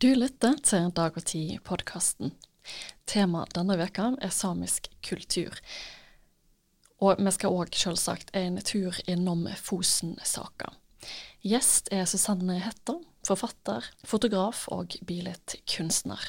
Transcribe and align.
Du 0.00 0.14
lytter 0.16 0.54
til 0.64 0.86
Dag 0.96 1.12
og 1.12 1.26
Tid-podkasten. 1.28 2.30
Temaet 3.04 3.50
denne 3.52 3.74
veka 3.76 4.06
er 4.24 4.30
samisk 4.32 4.86
kultur. 5.04 5.58
Og 7.04 7.20
vi 7.20 7.32
skal 7.36 7.52
òg 7.52 7.76
selvsagt 7.76 8.32
en 8.32 8.56
tur 8.64 8.96
innom 9.04 9.42
Fosen-saka. 9.60 10.70
Gjest 11.44 11.92
er 11.92 12.08
Susanne 12.08 12.56
Hetter, 12.64 12.96
forfatter, 13.28 13.90
fotograf 14.00 14.64
og 14.72 14.96
billedkunstner. 15.04 16.24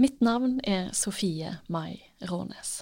Mitt 0.00 0.24
navn 0.24 0.56
er 0.64 0.88
Sofie 0.96 1.58
Mai 1.68 2.00
Rånes. 2.32 2.78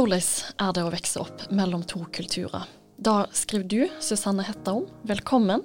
Hvordan 0.00 0.22
er 0.64 0.70
det 0.72 0.80
å 0.80 0.90
vokse 0.94 1.20
opp 1.20 1.42
mellom 1.52 1.82
to 1.84 1.98
kulturer? 2.08 2.62
Da 2.96 3.26
skriver 3.36 3.66
du, 3.68 3.80
Susanne 4.00 4.46
Hetta, 4.46 4.72
om. 4.72 4.86
Velkommen. 5.04 5.60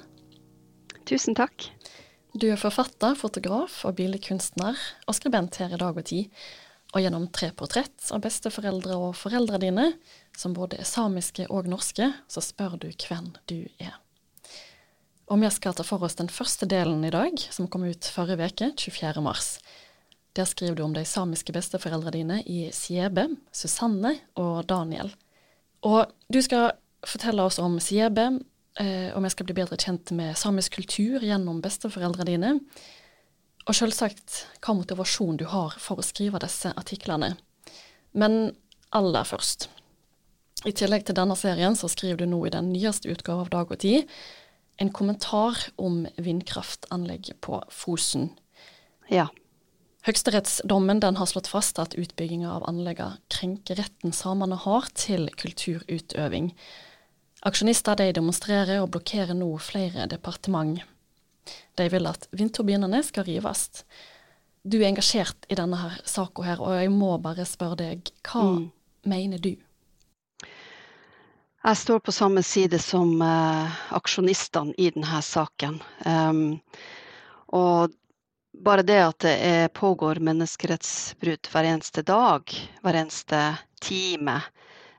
Tusen 1.08 1.38
takk. 1.40 1.70
Du 2.36 2.44
er 2.50 2.60
forfatter, 2.60 3.16
fotograf 3.16 3.78
og 3.88 3.96
billedkunstner, 3.96 4.76
og 5.08 5.16
skribent 5.16 5.56
her 5.62 5.72
i 5.72 5.80
Dag 5.80 5.96
og 5.96 6.04
Tid. 6.12 6.36
Og 6.92 7.06
gjennom 7.06 7.30
tre 7.32 7.54
portrett 7.56 8.12
av 8.12 8.26
besteforeldre 8.28 9.00
og 9.06 9.16
foreldre 9.16 9.62
dine, 9.64 9.88
som 10.36 10.52
både 10.58 10.82
er 10.84 10.92
samiske 10.92 11.48
og 11.48 11.72
norske, 11.72 12.12
så 12.28 12.44
spør 12.44 12.76
du 12.84 12.90
hvem 12.92 13.32
du 13.48 13.62
er. 13.80 13.96
Og 15.32 15.40
vi 15.40 15.56
skal 15.56 15.80
ta 15.80 15.88
for 15.88 16.04
oss 16.04 16.20
den 16.20 16.28
første 16.28 16.68
delen 16.68 17.08
i 17.08 17.16
dag, 17.16 17.40
som 17.56 17.72
kom 17.72 17.88
ut 17.88 18.12
forrige 18.12 18.52
uke, 18.52 18.74
24. 18.84 19.24
mars. 19.24 19.54
Der 20.36 20.46
skriver 20.46 20.76
du 20.76 20.84
om 20.84 20.94
de 20.94 21.06
samiske 21.08 21.54
besteforeldrene 21.56 22.12
dine 22.12 22.42
i 22.44 22.66
Siebe, 22.76 23.30
Susanne 23.56 24.18
og 24.36 24.66
Daniel. 24.68 25.14
Og 25.88 26.12
du 26.28 26.42
skal 26.44 26.74
fortelle 27.08 27.46
oss 27.46 27.60
om 27.62 27.78
Siebe, 27.80 28.26
eh, 28.80 29.14
og 29.16 29.24
vi 29.24 29.32
skal 29.32 29.48
bli 29.48 29.56
bedre 29.62 29.80
kjent 29.80 30.12
med 30.12 30.36
samisk 30.36 30.76
kultur 30.76 31.24
gjennom 31.24 31.62
besteforeldrene 31.64 32.28
dine. 32.28 32.52
Og 33.66 33.78
selvsagt 33.78 34.44
hva 34.60 34.76
motivasjon 34.76 35.40
du 35.40 35.46
har 35.50 35.78
for 35.80 36.02
å 36.02 36.06
skrive 36.06 36.42
disse 36.44 36.74
artiklene. 36.76 37.36
Men 38.12 38.56
aller 38.92 39.28
først. 39.28 39.70
I 40.66 40.74
tillegg 40.76 41.06
til 41.06 41.16
denne 41.18 41.38
serien 41.38 41.78
så 41.78 41.88
skriver 41.92 42.24
du 42.24 42.28
nå 42.30 42.42
i 42.48 42.54
den 42.54 42.72
nyeste 42.74 43.12
utgave 43.14 43.46
av 43.46 43.54
Dag 43.54 43.72
og 43.72 43.80
Tid 43.84 44.10
en 44.82 44.92
kommentar 44.92 45.58
om 45.80 46.04
vindkraftanlegget 46.20 47.40
på 47.42 47.62
Fosen. 47.72 48.34
Ja. 49.08 49.30
Høyesterettsdommen 50.06 51.02
har 51.02 51.26
slått 51.26 51.48
fast 51.50 51.80
at 51.82 51.96
utbygginga 51.98 52.52
av 52.54 52.68
anleggene 52.70 53.18
krenker 53.34 53.80
retten 53.80 54.14
samene 54.14 54.60
har 54.62 54.86
til 54.94 55.32
kulturutøving. 55.34 56.52
Aksjonister 57.46 57.98
de 57.98 58.12
demonstrerer 58.14 58.84
og 58.84 58.92
blokkerer 58.94 59.34
nå 59.34 59.50
flere 59.58 60.06
departement. 60.10 60.84
De 61.78 61.90
vil 61.90 62.06
at 62.06 62.30
vindturbinene 62.38 63.02
skal 63.06 63.26
rives. 63.26 63.82
Du 64.62 64.78
er 64.78 64.92
engasjert 64.92 65.50
i 65.50 65.58
denne 65.58 65.82
her 65.82 65.98
saka 66.06 66.46
her, 66.46 66.62
og 66.62 66.78
jeg 66.78 66.94
må 66.94 67.16
bare 67.22 67.46
spørre 67.50 67.82
deg, 67.82 68.14
hva 68.30 68.46
mm. 68.46 68.64
mener 69.10 69.42
du? 69.42 69.56
Jeg 71.66 71.82
står 71.82 72.06
på 72.06 72.14
samme 72.14 72.46
side 72.46 72.78
som 72.78 73.18
uh, 73.26 73.74
aksjonistene 73.98 74.78
i 74.78 74.92
denne 74.94 75.22
saken. 75.26 75.82
Um, 76.06 76.60
og 77.58 77.94
bare 78.64 78.84
det 78.86 79.00
at 79.02 79.20
det 79.26 79.74
pågår 79.74 80.22
menneskerettsbrudd 80.24 81.50
hver 81.52 81.68
eneste 81.70 82.04
dag, 82.06 82.52
hver 82.82 82.98
eneste 83.02 83.42
time, 83.82 84.40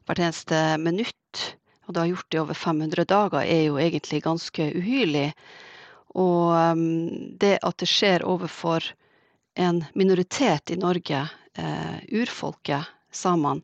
hvert 0.06 0.22
eneste 0.22 0.60
minutt, 0.82 1.56
og 1.86 1.94
det 1.94 2.02
har 2.02 2.10
gjort 2.10 2.30
det 2.30 2.38
i 2.38 2.42
over 2.42 2.58
500 2.58 3.04
dager, 3.04 3.42
er 3.42 3.62
jo 3.68 3.78
egentlig 3.78 4.22
ganske 4.24 4.68
uhyrlig. 4.78 5.28
Og 6.16 6.54
um, 6.54 7.34
det 7.38 7.58
at 7.62 7.78
det 7.82 7.88
skjer 7.90 8.24
overfor 8.26 8.84
en 9.56 9.84
minoritet 9.94 10.72
i 10.72 10.80
Norge, 10.80 11.22
uh, 11.58 11.98
urfolket, 12.10 12.92
samene, 13.12 13.62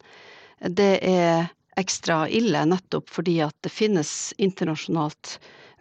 det 0.62 1.02
er 1.02 1.50
ekstra 1.76 2.24
ille 2.30 2.62
nettopp 2.68 3.10
fordi 3.10 3.40
at 3.42 3.56
det 3.64 3.72
finnes 3.72 4.32
internasjonalt 4.38 5.38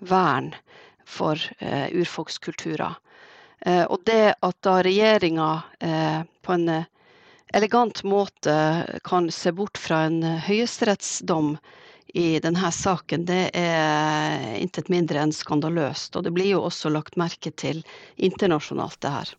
vern 0.10 0.50
for 1.06 1.38
uh, 1.62 1.88
urfolkskulturer. 1.94 2.98
Eh, 3.66 3.84
og 3.84 4.02
det 4.06 4.36
at 4.40 4.58
da 4.66 4.80
regjeringa 4.84 5.50
eh, 5.80 6.22
på 6.42 6.54
en 6.54 6.70
eh, 6.70 6.88
elegant 7.54 8.04
måte 8.04 8.56
kan 9.04 9.30
se 9.32 9.52
bort 9.52 9.78
fra 9.78 10.06
en 10.08 10.24
høyesterettsdom 10.24 11.58
i 12.14 12.40
denne 12.44 12.72
saken, 12.72 13.26
det 13.26 13.52
er 13.56 14.56
intet 14.58 14.90
mindre 14.92 15.22
enn 15.22 15.34
skandaløst. 15.36 16.16
Og 16.16 16.26
det 16.26 16.34
blir 16.36 16.56
jo 16.56 16.64
også 16.68 16.90
lagt 16.92 17.20
merke 17.20 17.52
til 17.52 17.84
internasjonalt, 18.16 19.00
det 19.02 19.12
her. 19.14 19.36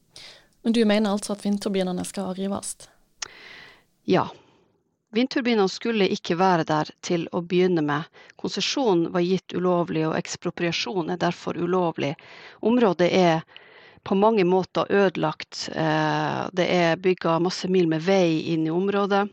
Men 0.63 0.77
du 0.77 0.85
mener 0.85 1.11
altså 1.11 1.35
at 1.35 1.43
vindturbinene 1.45 2.05
skal 2.07 2.31
rives? 2.39 2.77
Ja. 4.09 4.29
Vindturbinene 5.13 5.69
skulle 5.69 6.09
ikke 6.15 6.39
være 6.41 6.65
der 6.65 6.89
til 7.05 7.27
å 7.37 7.43
begynne 7.45 7.83
med. 7.85 8.07
Konsesjonen 8.41 9.11
var 9.13 9.27
gitt 9.27 9.53
ulovlig, 9.53 10.07
og 10.09 10.17
ekspropriasjon 10.17 11.13
er 11.13 11.21
derfor 11.21 11.59
ulovlig. 11.59 12.15
Området 12.65 13.11
er 13.13 13.43
på 14.03 14.17
mange 14.19 14.45
måter 14.45 14.89
ødelagt. 14.93 15.69
Eh, 15.73 16.41
det 16.53 16.67
er 16.71 17.01
bygga 17.01 17.39
masse 17.43 17.69
mil 17.71 17.89
med 17.91 18.03
vei 18.07 18.53
inn 18.55 18.67
i 18.67 18.73
området. 18.75 19.27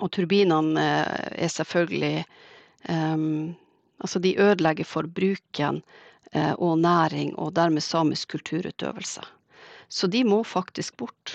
Og 0.00 0.10
turbinene 0.14 0.84
eh, 0.84 1.26
er 1.44 1.52
selvfølgelig 1.52 2.24
um, 2.88 3.56
Altså, 4.00 4.16
de 4.16 4.30
ødelegger 4.40 4.86
for 4.88 5.04
bruken 5.04 5.82
og 6.32 6.78
næring, 6.80 7.34
og 7.36 7.50
dermed 7.52 7.82
samisk 7.84 8.30
kulturutøvelse. 8.32 9.20
Så 9.92 10.08
de 10.08 10.22
må 10.24 10.38
faktisk 10.40 10.96
bort. 10.96 11.34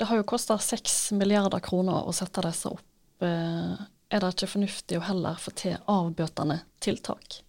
Det 0.00 0.08
har 0.08 0.16
jo 0.16 0.24
kosta 0.24 0.56
seks 0.64 1.10
milliarder 1.12 1.60
kroner 1.60 2.08
å 2.08 2.14
sette 2.16 2.40
disse 2.46 2.72
opp. 2.72 3.20
Er 3.20 4.24
det 4.24 4.32
ikke 4.32 4.48
fornuftig 4.54 4.96
å 4.96 5.04
heller 5.06 5.36
få 5.38 5.52
til 5.60 5.76
avbøtende 5.92 6.56
tiltak? 6.80 7.42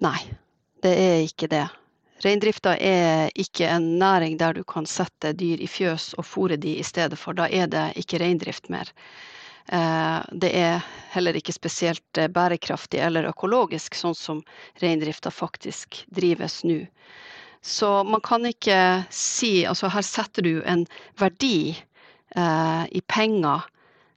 Nei, 0.00 0.18
det 0.80 0.96
er 0.96 1.20
ikke 1.28 1.50
det. 1.52 1.66
Reindrifta 2.20 2.74
er 2.76 3.30
ikke 3.34 3.68
en 3.68 3.98
næring 3.98 4.36
der 4.40 4.52
du 4.52 4.64
kan 4.64 4.86
sette 4.86 5.32
dyr 5.32 5.60
i 5.60 5.68
fjøs 5.70 6.12
og 6.20 6.26
fôre 6.28 6.58
de 6.60 6.76
i 6.76 6.84
stedet 6.84 7.18
for. 7.18 7.32
Da 7.32 7.48
er 7.48 7.70
det 7.72 7.86
ikke 7.96 8.20
reindrift 8.20 8.68
mer. 8.68 8.90
Eh, 9.72 10.20
det 10.32 10.50
er 10.56 10.84
heller 11.14 11.36
ikke 11.38 11.54
spesielt 11.56 12.18
eh, 12.18 12.28
bærekraftig 12.28 13.00
eller 13.00 13.28
økologisk, 13.30 13.96
sånn 13.96 14.16
som 14.18 14.42
reindrifta 14.82 15.30
faktisk 15.32 16.02
drives 16.12 16.60
nå. 16.66 16.82
Så 17.62 17.90
man 18.08 18.22
kan 18.24 18.46
ikke 18.48 19.04
si 19.12 19.66
Altså 19.68 19.90
her 19.92 20.04
setter 20.04 20.42
du 20.42 20.62
en 20.64 20.86
verdi 21.20 21.76
eh, 21.76 22.84
i 22.90 23.00
penger 23.06 23.68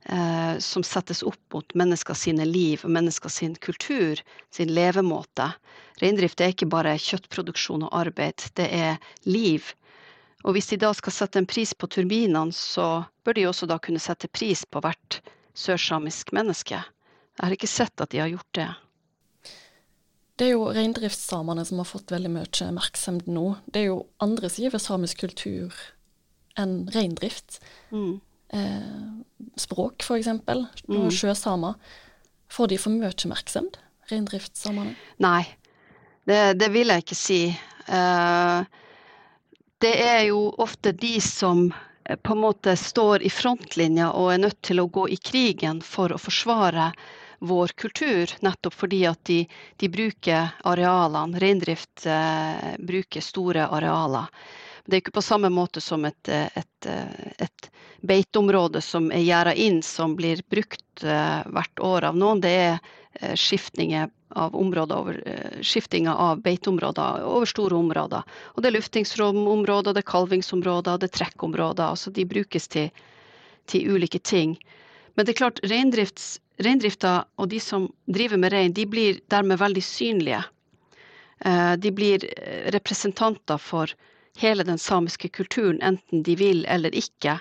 eh, 0.05 0.57
som 0.59 0.83
settes 0.83 1.23
opp 1.23 1.53
mot 1.53 1.75
mennesker 1.77 2.17
sine 2.17 2.45
liv 2.45 2.83
og 2.83 2.93
mennesker 2.95 3.31
sin 3.31 3.55
kultur, 3.55 4.19
sin 4.53 4.73
levemåte. 4.73 5.51
Reindrift 6.01 6.41
er 6.41 6.53
ikke 6.53 6.69
bare 6.71 6.97
kjøttproduksjon 6.99 7.85
og 7.87 7.95
arbeid, 8.03 8.47
det 8.59 8.67
er 8.73 8.99
liv. 9.27 9.73
Og 10.43 10.57
hvis 10.57 10.73
de 10.73 10.81
da 10.81 10.91
skal 10.95 11.15
sette 11.15 11.39
en 11.39 11.47
pris 11.47 11.71
på 11.73 11.87
turbinene, 11.87 12.51
så 12.51 13.05
bør 13.23 13.37
de 13.37 13.47
også 13.47 13.69
da 13.69 13.79
kunne 13.79 14.01
sette 14.03 14.27
pris 14.27 14.65
på 14.65 14.81
hvert 14.83 15.21
sørsamisk 15.55 16.33
menneske. 16.35 16.81
Jeg 17.37 17.45
har 17.45 17.55
ikke 17.55 17.69
sett 17.69 18.03
at 18.03 18.11
de 18.11 18.19
har 18.21 18.33
gjort 18.33 18.57
det. 18.57 18.67
Det 20.35 20.49
er 20.49 20.55
jo 20.55 20.65
reindriftssamene 20.73 21.63
som 21.65 21.79
har 21.79 21.87
fått 21.87 22.11
veldig 22.11 22.31
mye 22.33 22.49
oppmerksomhet 22.49 23.29
nå. 23.29 23.45
Det 23.69 23.83
er 23.83 23.91
jo 23.91 23.99
andre 24.23 24.49
sider 24.49 24.73
ved 24.73 24.81
samisk 24.81 25.21
kultur 25.23 25.77
enn 26.59 26.83
reindrift. 26.93 27.61
Mm 27.93 28.19
eh, 28.53 29.13
språk, 29.59 30.03
f.eks., 30.05 30.27
mm. 30.87 31.09
sjøsamer. 31.11 31.75
Får 32.53 32.69
de 32.69 32.77
for 32.77 32.93
mye 32.93 33.09
oppmerksomhet, 33.09 33.79
reindriftssamene? 34.11 34.93
Nei, 35.23 35.43
det, 36.29 36.53
det, 36.61 36.69
vil 36.73 36.93
jeg 36.93 37.05
ikke 37.05 37.17
si. 37.17 37.41
Eh, 37.87 38.59
det 39.83 39.93
er 40.05 40.21
jo 40.29 40.45
ofte 40.61 40.93
de 40.95 41.15
som 41.23 41.65
eh, 42.05 42.15
på 42.15 42.35
en 42.35 42.43
måte 42.45 42.75
står 42.79 43.25
i 43.25 43.31
frontlinja 43.33 44.11
og 44.13 44.33
er 44.33 44.43
nødt 44.45 44.61
til 44.63 44.83
å 44.83 44.87
gå 44.87 45.07
i 45.11 45.17
krigen 45.17 45.81
for 45.83 46.13
å 46.13 46.21
forsvare 46.21 46.91
vår 47.43 47.73
kultur, 47.75 48.31
nettopp 48.39 48.75
fordi 48.85 49.01
at 49.09 49.19
de, 49.27 49.41
de 49.81 49.89
bruker 49.91 50.53
arealene. 50.69 51.41
Reindrift 51.43 52.05
eh, 52.07 52.77
bruker 52.79 53.25
store 53.25 53.67
arealer. 53.67 54.29
Det 54.85 54.97
er 54.97 55.03
ikke 55.03 55.17
på 55.17 55.23
samme 55.23 55.49
måte 55.51 55.81
som 55.83 56.03
et, 56.05 56.27
et, 56.29 56.87
et 57.39 57.67
beiteområde 58.03 58.81
som 58.81 59.11
er 59.11 59.23
gjerda 59.23 59.53
inn, 59.55 59.81
som 59.83 60.15
blir 60.15 60.41
brukt 60.51 61.03
uh, 61.03 61.41
hvert 61.47 61.79
år 61.79 62.09
av 62.09 62.19
noen. 62.19 62.41
Det 62.43 62.51
er 62.51 62.73
uh, 62.75 63.35
skiftninger 63.39 64.09
av 64.43 64.55
områder, 64.59 65.19
uh, 65.23 65.61
skiftinga 65.63 66.15
av 66.15 66.41
beiteområder 66.43 67.23
over 67.23 67.47
store 67.49 67.79
områder. 67.79 68.27
Og 68.53 68.61
det 68.63 68.69
er 68.71 68.77
luftingsromområder, 68.77 69.95
det 69.95 70.03
er 70.03 70.11
kalvingsområder, 70.11 70.99
det 70.99 71.11
er 71.11 71.17
trekkområder. 71.19 71.85
Altså 71.95 72.11
de 72.11 72.27
brukes 72.27 72.67
til, 72.75 72.91
til 73.71 73.95
ulike 73.95 74.19
ting. 74.19 74.57
Men 75.15 75.25
det 75.25 75.35
er 75.35 75.41
klart, 75.45 75.63
reindrifta 75.69 77.15
og 77.37 77.49
de 77.53 77.61
som 77.63 77.87
driver 78.09 78.41
med 78.41 78.51
rein, 78.51 78.75
de 78.75 78.85
blir 78.89 79.21
dermed 79.31 79.61
veldig 79.61 79.83
synlige. 79.85 80.41
De 81.43 81.91
blir 81.91 82.23
representanter 82.73 83.59
for 83.61 83.91
hele 84.41 84.63
den 84.65 84.79
samiske 84.81 85.29
kulturen, 85.29 85.81
enten 85.85 86.23
de 86.23 86.35
vil 86.39 86.63
eller 86.65 86.95
ikke. 86.97 87.37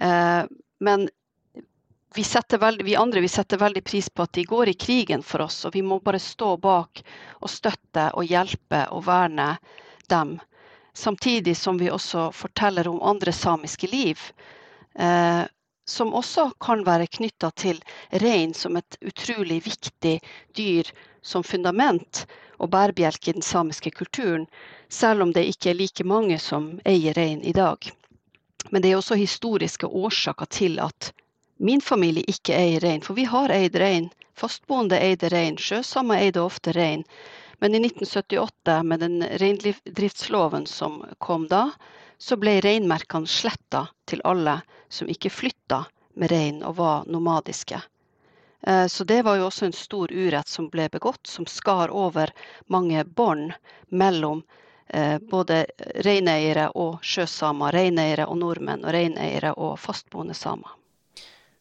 Uh, 0.00 0.44
men 0.80 1.08
vi, 2.14 2.24
veldig, 2.58 2.84
vi, 2.84 2.96
andre 2.96 3.20
vi 3.20 3.28
setter 3.28 3.58
veldig 3.58 3.84
pris 3.84 4.10
på 4.10 4.22
at 4.22 4.32
de 4.32 4.44
går 4.44 4.68
i 4.68 4.74
krigen 4.74 5.22
for 5.22 5.44
oss, 5.46 5.64
og 5.64 5.74
vi 5.74 5.82
må 5.82 6.00
bare 6.00 6.18
stå 6.18 6.56
bak 6.56 7.02
og 7.40 7.50
støtte 7.50 8.10
og 8.14 8.26
hjelpe 8.26 8.86
og 8.90 9.04
verne 9.06 9.52
dem. 10.10 10.38
Samtidig 10.92 11.56
som 11.56 11.78
vi 11.78 11.90
også 11.90 12.30
forteller 12.34 12.88
om 12.88 13.02
andre 13.02 13.32
samiske 13.32 13.86
liv, 13.86 14.18
eh, 14.98 15.44
som 15.86 16.14
også 16.14 16.50
kan 16.60 16.82
være 16.86 17.06
knytta 17.06 17.50
til 17.50 17.78
rein 18.10 18.54
som 18.54 18.76
et 18.76 18.98
utrolig 19.06 19.62
viktig 19.64 20.18
dyr 20.56 20.90
som 21.22 21.46
fundament 21.46 22.26
og 22.58 22.70
bærebjelke 22.74 23.30
i 23.30 23.38
den 23.38 23.46
samiske 23.46 23.90
kulturen, 23.90 24.46
selv 24.88 25.22
om 25.22 25.32
det 25.32 25.46
ikke 25.46 25.70
er 25.70 25.78
like 25.78 26.04
mange 26.04 26.38
som 26.38 26.72
eier 26.84 27.14
rein 27.14 27.42
i 27.46 27.54
dag. 27.54 27.90
Men 28.70 28.82
det 28.82 28.92
er 28.92 29.00
også 29.00 29.18
historiske 29.18 29.86
årsaker 29.86 30.46
til 30.52 30.78
at 30.84 31.12
min 31.60 31.80
familie 31.80 32.24
ikke 32.28 32.56
eier 32.56 32.80
rein, 32.80 33.02
for 33.04 33.16
vi 33.18 33.26
har 33.28 33.52
eid 33.52 33.76
rein. 33.80 34.08
Fastboende 34.36 34.96
eide 35.00 35.28
rein, 35.32 35.58
sjøsamer 35.60 36.22
eide 36.24 36.40
ofte 36.40 36.72
rein. 36.72 37.04
Men 37.60 37.74
i 37.74 37.80
1978, 37.84 38.82
med 38.82 39.00
den 39.00 39.22
reindriftsloven 39.22 40.66
som 40.66 41.02
kom 41.18 41.44
da, 41.50 41.66
så 42.18 42.36
ble 42.40 42.58
reinmerkene 42.64 43.28
sletta 43.28 43.86
til 44.08 44.22
alle 44.24 44.60
som 44.88 45.08
ikke 45.12 45.32
flytta 45.32 45.82
med 46.20 46.32
rein 46.32 46.62
og 46.64 46.78
var 46.80 47.04
nomadiske. 47.08 47.82
Eh, 48.66 48.86
så 48.86 49.04
det 49.04 49.22
var 49.22 49.36
jo 49.36 49.46
også 49.48 49.68
en 49.68 49.76
stor 49.76 50.12
urett 50.12 50.48
som 50.48 50.68
ble 50.72 50.88
begått, 50.92 51.26
som 51.26 51.46
skar 51.46 51.92
over 51.92 52.32
mange 52.68 53.04
bånd 53.04 53.52
mellom 53.88 54.42
både 55.30 55.64
reineiere 56.02 56.70
og 56.74 57.04
sjøsamer, 57.06 57.72
reineiere 57.76 58.26
og 58.26 58.40
nordmenn, 58.40 58.82
og 58.84 58.94
reineiere 58.96 59.52
og 59.54 59.76
fastboende 59.78 60.34
samer. 60.34 60.72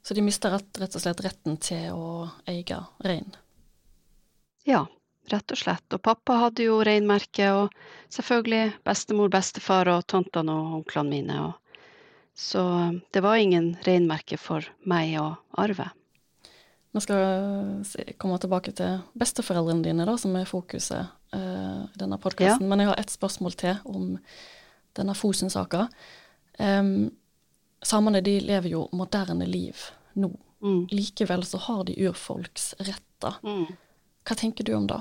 Så 0.01 0.13
de 0.13 0.23
mister 0.25 0.55
rett, 0.55 0.69
rett, 0.81 0.95
og 0.95 1.03
slett 1.03 1.21
retten 1.21 1.57
til 1.61 1.91
å 1.93 2.29
eie 2.49 2.79
rein? 3.05 3.35
Ja, 4.65 4.87
rett 5.29 5.53
og 5.53 5.59
slett. 5.59 5.85
Og 5.93 6.01
pappa 6.01 6.39
hadde 6.45 6.65
jo 6.65 6.79
reinmerke, 6.85 7.51
og 7.53 8.13
selvfølgelig 8.13 8.79
bestemor, 8.87 9.29
bestefar 9.33 9.91
og 9.93 10.07
tantene 10.09 10.55
og 10.55 10.79
onklene 10.79 11.13
mine. 11.13 11.51
Så 12.39 12.63
um, 12.63 12.99
det 13.11 13.21
var 13.21 13.37
ingen 13.37 13.73
reinmerke 13.85 14.39
for 14.39 14.65
meg 14.87 15.17
å 15.19 15.33
arve. 15.59 15.89
Vi 16.95 17.01
skal 17.05 17.83
komme 18.17 18.39
tilbake 18.41 18.73
til 18.73 19.03
besteforeldrene 19.19 19.85
dine, 19.85 20.07
da, 20.09 20.15
som 20.17 20.33
er 20.39 20.49
fokuset 20.49 21.11
uh, 21.35 21.85
i 21.85 21.99
denne 21.99 22.17
podkasten. 22.21 22.65
Ja. 22.65 22.69
Men 22.69 22.83
jeg 22.83 22.91
har 22.91 23.01
ett 23.01 23.13
spørsmål 23.13 23.57
til 23.59 23.77
om 23.85 24.15
denne 24.97 25.15
Fosen-saka. 25.15 25.87
Um, 26.59 27.09
samene 27.81 28.21
de 28.25 28.39
lever 28.43 28.73
jo 28.73 28.87
moderne 28.91 29.47
liv 29.47 29.77
nå. 30.19 30.31
Mm. 30.61 30.87
Likevel 30.91 31.45
så 31.47 31.57
har 31.57 31.85
de 31.87 31.95
urfolks 32.07 32.73
retter. 32.79 33.37
Mm. 33.43 33.69
Hva 34.27 34.35
tenker 34.35 34.67
du 34.67 34.73
om 34.75 34.89
det? 34.89 34.99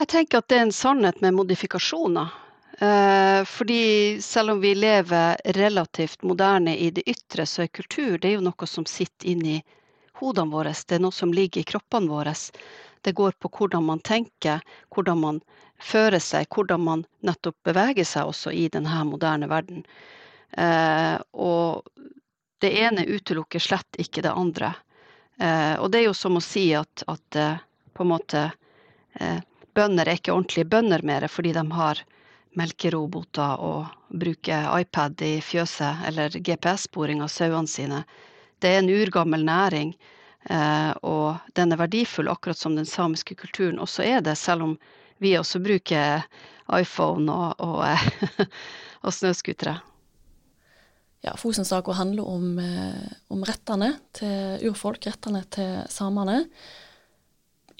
Jeg 0.00 0.08
tenker 0.10 0.40
at 0.40 0.48
det 0.48 0.56
er 0.58 0.66
en 0.66 0.74
sannhet 0.74 1.20
med 1.22 1.36
modifikasjoner. 1.36 2.32
Eh, 2.78 3.44
fordi 3.44 4.22
selv 4.22 4.50
om 4.50 4.60
vi 4.60 4.74
lever 4.74 5.36
relativt 5.44 6.22
moderne 6.22 6.76
i 6.76 6.90
det 6.90 7.04
ytre, 7.06 7.46
så 7.46 7.62
er 7.62 7.66
kultur 7.66 8.18
det 8.18 8.28
er 8.28 8.34
jo 8.38 8.46
noe 8.48 8.66
som 8.66 8.86
sitter 8.86 9.30
inni 9.30 9.60
hodene 10.18 10.50
våre. 10.50 10.72
Det 10.74 10.98
er 10.98 11.04
noe 11.04 11.14
som 11.14 11.32
ligger 11.32 11.62
i 11.62 11.68
kroppene 11.68 12.10
våre. 12.10 12.34
Det 13.04 13.12
går 13.12 13.36
på 13.38 13.50
hvordan 13.52 13.84
man 13.84 14.00
tenker, 14.00 14.62
hvordan 14.94 15.20
man 15.20 15.40
fører 15.82 16.22
seg, 16.22 16.48
hvordan 16.48 16.80
man 16.80 17.04
nettopp 17.26 17.56
beveger 17.68 18.06
seg 18.08 18.30
også 18.30 18.52
i 18.54 18.66
denne 18.72 19.02
moderne 19.08 19.48
verden. 19.50 19.84
Eh, 20.56 21.16
og 21.32 21.84
det 22.64 22.72
ene 22.80 23.04
utelukker 23.04 23.60
slett 23.60 24.00
ikke 24.00 24.24
det 24.24 24.32
andre. 24.32 24.72
Eh, 25.36 25.74
og 25.76 25.90
det 25.90 26.00
er 26.00 26.08
jo 26.08 26.16
som 26.16 26.38
å 26.38 26.44
si 26.44 26.70
at, 26.78 27.04
at 27.10 27.38
eh, 27.40 27.60
på 27.92 28.04
en 28.04 28.12
måte 28.14 28.46
eh, 29.20 29.40
bønder 29.74 30.08
er 30.08 30.20
ikke 30.20 30.34
ordentlige 30.34 30.70
bønder 30.70 31.02
mer 31.06 31.26
fordi 31.28 31.52
de 31.56 31.64
har 31.74 32.00
melkeroboter 32.54 33.62
og 33.66 33.90
bruker 34.14 34.68
iPad 34.78 35.22
i 35.26 35.34
fjøset 35.42 36.06
eller 36.08 36.36
GPS-sporing 36.38 37.22
av 37.24 37.32
sauene 37.34 37.70
sine. 37.70 38.04
Det 38.62 38.70
er 38.70 38.82
en 38.82 38.92
urgammel 38.94 39.42
næring, 39.44 39.92
og 40.44 41.38
den 41.56 41.72
er 41.72 41.80
verdifull, 41.80 42.28
akkurat 42.28 42.58
som 42.60 42.74
den 42.76 42.84
samiske 42.84 43.32
kulturen 43.40 43.78
også 43.80 44.04
er 44.04 44.20
det, 44.20 44.34
selv 44.36 44.66
om 44.66 44.74
vi 45.24 45.32
også 45.38 45.62
bruker 45.64 46.26
iPhone 46.68 47.32
og, 47.32 47.64
og, 47.64 48.44
og 49.04 49.16
snøscootere 49.16 49.78
ja, 51.24 51.34
Fosen-saka 51.40 51.92
handler 51.96 52.26
om, 52.28 52.58
eh, 52.58 53.12
om, 53.32 53.44
rettene 53.44 53.94
til 54.12 54.68
urfolk, 54.68 55.06
rettene 55.08 55.44
til 55.50 55.84
samene. 55.92 56.42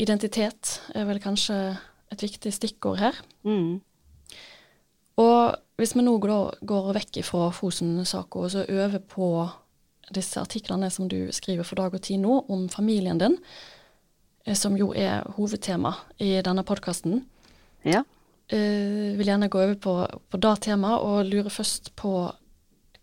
Identitet 0.01 0.79
er 0.97 1.05
vel 1.09 1.21
kanskje 1.23 1.59
et 2.13 2.25
viktig 2.25 2.53
stikkord 2.55 3.03
her. 3.03 3.19
Mm. 3.45 3.83
Og 5.21 5.59
hvis 5.79 5.95
vi 5.95 6.07
nå 6.07 6.17
går, 6.23 6.65
går 6.65 6.91
vekk 6.97 7.21
fra 7.27 7.51
Fosen-saka 7.55 8.47
og 8.47 8.55
så 8.55 8.65
over 8.65 8.99
på 8.99 9.29
disse 10.13 10.41
artiklene 10.41 10.91
som 10.91 11.09
du 11.09 11.31
skriver 11.33 11.67
for 11.67 11.81
Dag 11.81 11.95
og 11.95 12.03
Tid 12.05 12.21
nå, 12.23 12.43
om 12.53 12.69
familien 12.73 13.21
din, 13.21 13.39
eh, 14.45 14.57
som 14.59 14.77
jo 14.77 14.93
er 14.93 15.25
hovedtema 15.39 15.95
i 16.19 16.37
denne 16.45 16.65
podkasten. 16.67 17.23
Ja. 17.85 18.05
Uh, 18.53 19.17
vil 19.17 19.31
gjerne 19.31 19.49
gå 19.49 19.57
over 19.57 19.77
på, 19.81 19.93
på 20.29 20.39
det 20.45 20.51
temaet, 20.67 21.01
og 21.01 21.31
lurer 21.31 21.53
først 21.53 21.95
på 21.97 22.11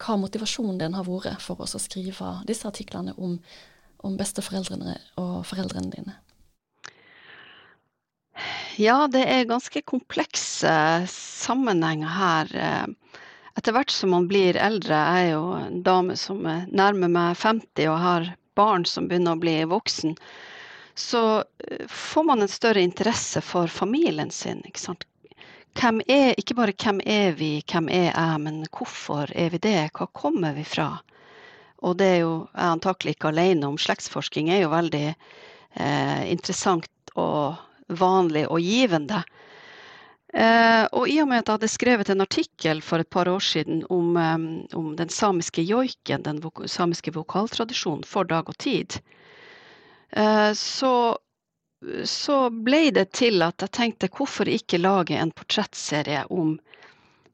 hva 0.01 0.17
motivasjonen 0.21 0.77
din 0.77 0.97
har 0.97 1.07
vært 1.07 1.41
for 1.41 1.61
oss 1.61 1.73
å 1.77 1.81
skrive 1.81 2.35
disse 2.49 2.67
artiklene 2.69 3.15
om, 3.17 3.39
om 4.05 4.17
besteforeldrene 4.17 4.97
og 5.21 5.41
foreldrene 5.49 5.93
dine. 5.93 6.17
Ja, 8.79 9.05
det 9.11 9.23
er 9.27 9.49
ganske 9.49 9.81
komplekse 9.85 10.71
sammenhenger 11.11 12.13
her. 12.15 12.53
Etter 13.59 13.75
hvert 13.75 13.91
som 13.91 14.13
man 14.15 14.29
blir 14.29 14.57
eldre, 14.57 14.95
jeg 14.95 15.27
er 15.27 15.33
jo 15.33 15.43
en 15.57 15.81
dame 15.83 16.15
som 16.19 16.41
nærmer 16.45 17.11
meg 17.11 17.37
50 17.39 17.89
og 17.91 17.99
har 17.99 18.31
barn 18.55 18.85
som 18.87 19.07
begynner 19.09 19.35
å 19.35 19.41
bli 19.41 19.57
voksen, 19.67 20.15
så 20.95 21.43
får 21.87 22.27
man 22.27 22.43
en 22.43 22.51
større 22.51 22.83
interesse 22.83 23.41
for 23.43 23.71
familien 23.71 24.31
sin. 24.31 24.63
ikke 24.67 24.79
sant? 24.79 25.07
hvem 25.79 26.01
er, 26.07 26.33
ikke 26.39 26.55
bare 26.57 26.75
hvem 26.75 26.99
er 27.07 27.35
vi, 27.37 27.51
hvem 27.71 27.87
er 27.89 28.09
jeg, 28.11 28.39
men 28.43 28.63
hvorfor 28.75 29.31
er 29.35 29.51
vi 29.53 29.61
det? 29.63 29.91
Hva 29.95 30.07
kommer 30.13 30.55
vi 30.57 30.65
fra? 30.67 30.89
Og 31.81 31.97
det 31.97 32.07
er 32.07 32.19
jo 32.21 32.33
jeg 32.51 32.67
antakelig 32.75 33.15
ikke 33.15 33.31
alene 33.31 33.69
om. 33.71 33.77
Slektsforsking 33.79 34.51
er 34.51 34.65
jo 34.65 34.73
veldig 34.73 35.05
eh, 35.09 36.23
interessant 36.29 37.13
og 37.15 37.57
vanlig 37.87 38.45
og 38.49 38.61
givende. 38.61 39.23
Eh, 40.33 40.83
og 40.95 41.09
i 41.11 41.17
og 41.19 41.27
med 41.27 41.41
at 41.41 41.49
jeg 41.49 41.57
hadde 41.57 41.71
skrevet 41.71 42.09
en 42.13 42.23
artikkel 42.23 42.79
for 42.85 43.03
et 43.03 43.09
par 43.11 43.27
år 43.27 43.43
siden 43.43 43.81
om, 43.91 44.15
om 44.73 44.93
den 44.95 45.09
samiske 45.11 45.63
joiken, 45.67 46.23
den 46.23 46.39
vok 46.43 46.63
samiske 46.71 47.11
vokaltradisjonen 47.17 48.07
for 48.07 48.29
dag 48.29 48.47
og 48.47 48.57
tid, 48.57 49.01
eh, 50.15 50.51
så 50.55 50.93
så 52.05 52.35
ble 52.53 52.91
det 52.93 53.07
til 53.17 53.41
at 53.41 53.63
jeg 53.63 53.73
tenkte 53.73 54.09
hvorfor 54.13 54.49
ikke 54.49 54.77
lage 54.77 55.15
en 55.17 55.31
portrettserie 55.33 56.27
om 56.29 56.59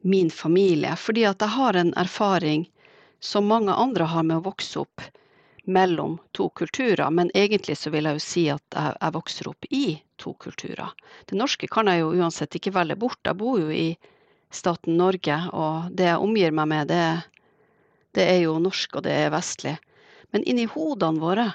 min 0.07 0.29
familie? 0.31 0.93
Fordi 0.95 1.25
at 1.27 1.43
jeg 1.43 1.55
har 1.57 1.75
en 1.75 1.93
erfaring 1.99 2.63
som 3.19 3.49
mange 3.51 3.73
andre 3.73 4.07
har 4.07 4.23
med 4.23 4.39
å 4.39 4.45
vokse 4.45 4.79
opp 4.79 5.03
mellom 5.67 6.17
to 6.31 6.49
kulturer. 6.49 7.09
Men 7.11 7.31
egentlig 7.33 7.77
så 7.77 7.91
vil 7.93 8.07
jeg 8.07 8.17
jo 8.17 8.23
si 8.23 8.43
at 8.53 8.63
jeg, 8.75 8.95
jeg 9.01 9.15
vokser 9.17 9.49
opp 9.51 9.67
i 9.69 9.85
to 10.17 10.33
kulturer. 10.41 10.93
Det 11.27 11.37
norske 11.37 11.69
kan 11.71 11.89
jeg 11.91 12.01
jo 12.01 12.13
uansett 12.15 12.55
ikke 12.57 12.75
velge 12.75 12.97
bort. 12.99 13.19
Jeg 13.27 13.39
bor 13.39 13.59
jo 13.61 13.69
i 13.73 13.91
staten 14.53 14.97
Norge, 14.97 15.37
og 15.51 15.91
det 15.91 16.07
jeg 16.07 16.23
omgir 16.23 16.55
meg 16.55 16.69
med, 16.71 16.91
det, 16.91 17.03
det 18.15 18.27
er 18.31 18.41
jo 18.45 18.57
norsk, 18.63 18.97
og 18.97 19.05
det 19.07 19.15
er 19.25 19.33
vestlig. 19.35 19.75
Men 20.31 20.45
inni 20.47 20.67
hodene 20.71 21.23
våre 21.23 21.49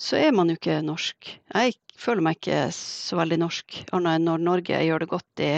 så 0.00 0.18
er 0.18 0.34
man 0.34 0.50
jo 0.50 0.58
ikke 0.58 0.80
norsk. 0.82 1.30
Jeg 1.54 1.76
føler 1.98 2.24
meg 2.26 2.38
ikke 2.38 2.66
så 2.74 3.18
veldig 3.18 3.38
norsk, 3.44 3.80
annet 3.94 4.18
enn 4.18 4.28
når 4.28 4.46
Norge 4.46 4.84
gjør 4.86 5.04
det 5.04 5.10
godt 5.10 5.42
i, 5.42 5.52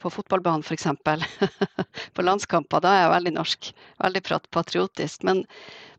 på 0.00 0.12
fotballbanen 0.12 0.64
f.eks. 0.64 0.86
på 2.16 2.24
landskamper. 2.24 2.80
Da 2.80 2.92
er 2.92 3.02
jeg 3.02 3.14
veldig 3.14 3.34
norsk. 3.36 3.68
Veldig 4.00 4.22
patriotisk. 4.54 5.26
Men, 5.28 5.44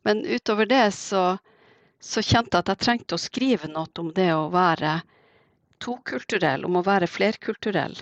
men 0.06 0.26
utover 0.26 0.66
det 0.66 0.92
så, 0.92 1.38
så, 2.00 2.22
kjente 2.22 2.54
jeg 2.54 2.62
at 2.62 2.68
jeg 2.70 2.82
trengte 2.84 3.18
å 3.18 3.22
skrive 3.22 3.70
noe 3.72 3.90
om 3.98 4.12
det 4.14 4.28
å 4.36 4.52
være 4.54 5.00
tokulturell, 5.82 6.68
om 6.68 6.78
å 6.78 6.84
være 6.86 7.10
flerkulturell. 7.10 7.98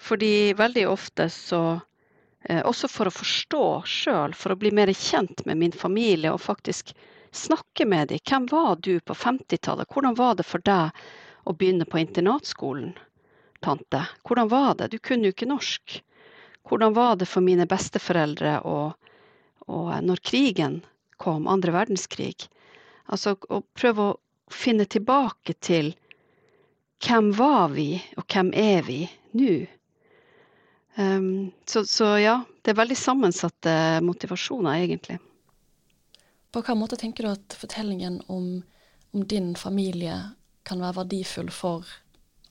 Fordi 0.00 0.54
veldig 0.56 0.86
ofte 0.88 1.26
så 1.30 1.60
eh, 2.48 2.62
Også 2.64 2.88
for 2.88 3.10
å 3.10 3.12
forstå 3.12 3.66
sjøl, 3.84 4.32
for 4.32 4.54
å 4.54 4.56
bli 4.62 4.72
mer 4.72 4.92
kjent 4.96 5.44
med 5.44 5.60
min 5.60 5.76
familie 5.76 6.32
og 6.32 6.40
faktisk 6.40 6.94
snakke 7.36 7.84
med 7.92 8.08
dem. 8.08 8.24
Hvem 8.24 8.48
var 8.48 8.80
du 8.80 8.96
på 9.00 9.14
50-tallet? 9.14 9.92
Hvordan 9.92 10.16
var 10.16 10.40
det 10.40 10.48
for 10.48 10.64
deg 10.64 10.96
å 11.44 11.52
begynne 11.52 11.84
på 11.84 12.00
internatskolen, 12.00 12.96
tante? 13.60 14.06
Hvordan 14.24 14.48
var 14.48 14.80
det? 14.80 14.88
Du 14.96 14.98
kunne 14.98 15.28
jo 15.28 15.36
ikke 15.36 15.52
norsk. 15.52 16.00
Hvordan 16.64 16.96
var 16.96 17.20
det 17.20 17.28
for 17.28 17.44
mine 17.44 17.68
besteforeldre 17.68 18.56
og, 18.64 18.96
og 19.68 19.94
når 20.08 20.24
krigen 20.24 20.80
kom, 21.20 21.48
andre 21.50 21.74
verdenskrig? 21.74 22.46
Altså 23.06 23.36
å 23.52 23.60
prøve 23.76 24.08
å 24.08 24.16
finne 24.52 24.86
tilbake 24.88 25.56
til 25.64 25.92
hvem 27.04 27.32
var 27.36 27.72
vi, 27.74 27.98
og 28.16 28.26
hvem 28.30 28.52
er 28.56 28.84
vi 28.86 29.00
nå? 29.36 29.54
Um, 30.96 31.50
så, 31.66 31.82
så, 31.86 32.14
ja, 32.22 32.36
det 32.62 32.72
er 32.72 32.78
veldig 32.78 32.96
sammensatte 32.96 33.74
motivasjoner, 34.06 34.84
egentlig. 34.84 35.18
På 36.54 36.62
hvilken 36.62 36.78
måte 36.78 36.98
tenker 37.00 37.26
du 37.26 37.32
at 37.32 37.56
fortellingen 37.58 38.20
om, 38.30 38.62
om, 39.10 39.24
din 39.26 39.56
familie 39.58 40.14
kan 40.62 40.78
være 40.80 41.00
verdifull 41.02 41.50
for 41.50 41.88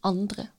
andre? 0.03 0.50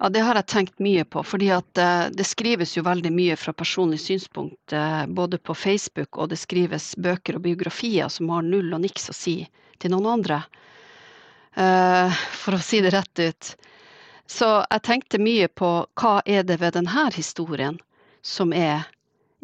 Ja, 0.00 0.08
Det 0.08 0.20
har 0.24 0.34
jeg 0.34 0.46
tenkt 0.46 0.78
mye 0.80 1.04
på. 1.04 1.22
fordi 1.22 1.50
at 1.52 1.78
uh, 1.78 2.08
Det 2.08 2.24
skrives 2.24 2.76
jo 2.76 2.82
veldig 2.82 3.12
mye 3.12 3.36
fra 3.36 3.52
personlig 3.52 4.00
synspunkt, 4.00 4.72
uh, 4.72 5.06
både 5.06 5.38
på 5.38 5.54
Facebook 5.54 6.16
og 6.16 6.30
det 6.32 6.38
skrives 6.40 6.94
bøker 6.96 7.36
og 7.36 7.44
biografier 7.44 8.08
som 8.08 8.30
har 8.32 8.42
null 8.42 8.72
og 8.72 8.80
niks 8.80 9.10
å 9.10 9.16
si 9.16 9.34
til 9.78 9.92
noen 9.92 10.08
andre. 10.14 10.42
Uh, 11.52 12.08
for 12.32 12.56
å 12.56 12.62
si 12.64 12.80
det 12.80 12.94
rett 12.94 13.20
ut. 13.20 13.52
Så 14.24 14.48
jeg 14.70 14.82
tenkte 14.88 15.20
mye 15.20 15.48
på 15.52 15.68
hva 16.00 16.22
er 16.24 16.48
det 16.48 16.60
ved 16.62 16.78
denne 16.78 17.10
historien 17.12 17.76
som 18.22 18.54
er 18.56 18.88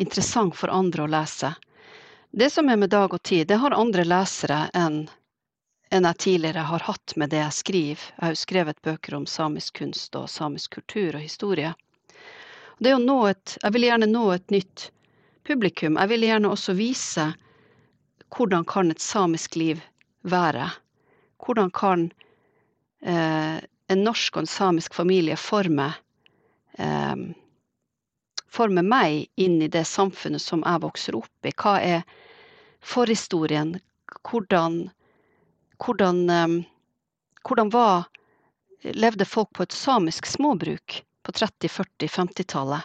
interessant 0.00 0.56
for 0.56 0.72
andre 0.72 1.04
å 1.04 1.10
lese. 1.10 1.52
Det 2.32 2.48
som 2.50 2.68
er 2.72 2.80
med 2.80 2.94
Dag 2.96 3.12
og 3.12 3.22
Tid, 3.22 3.48
det 3.48 3.60
har 3.60 3.76
andre 3.76 4.04
lesere 4.08 4.70
enn 4.72 5.08
enn 5.96 6.06
jeg 6.10 6.20
tidligere 6.22 6.66
har 6.68 6.84
hatt 6.86 7.14
med 7.16 7.32
det 7.32 7.40
jeg 7.40 7.56
skriver. 7.56 8.04
Jeg 8.16 8.22
har 8.22 8.34
jo 8.34 8.40
skrevet 8.42 8.82
bøker 8.84 9.16
om 9.18 9.26
samisk 9.30 9.80
kunst 9.80 10.16
og 10.18 10.28
samisk 10.30 10.76
kultur 10.78 11.16
og 11.16 11.24
historie. 11.24 11.72
Nå 12.80 13.16
et, 13.30 13.56
jeg 13.62 13.72
vil 13.72 13.88
gjerne 13.88 14.08
nå 14.10 14.24
et 14.34 14.52
nytt 14.52 14.90
publikum. 15.48 15.96
Jeg 15.96 16.12
vil 16.12 16.26
gjerne 16.28 16.52
også 16.52 16.76
vise 16.76 17.30
hvordan 18.34 18.66
kan 18.68 18.90
et 18.90 19.00
samisk 19.00 19.56
liv 19.56 19.80
være. 20.26 20.68
Hvordan 21.40 21.70
kan 21.70 22.10
eh, 23.00 23.58
en 23.62 24.04
norsk 24.04 24.36
og 24.36 24.44
en 24.44 24.50
samisk 24.50 24.94
familie 24.94 25.36
forme 25.40 25.92
eh, 26.78 27.16
forme 28.56 28.82
meg 28.82 29.26
inn 29.36 29.60
i 29.62 29.68
det 29.72 29.84
samfunnet 29.88 30.42
som 30.42 30.64
jeg 30.66 30.82
vokser 30.84 31.18
opp 31.18 31.48
i? 31.48 31.52
Hva 31.52 31.76
er 31.80 32.04
forhistorien? 32.84 33.76
Hvordan, 34.26 34.86
hvordan, 35.82 36.30
eh, 36.30 36.56
hvordan 37.42 37.70
var, 37.74 38.08
levde 38.82 39.24
folk 39.24 39.52
på 39.52 39.66
et 39.66 39.72
samisk 39.72 40.26
småbruk 40.26 41.02
på 41.22 41.32
30-, 41.32 41.68
40-, 41.68 42.08
50-tallet? 42.08 42.82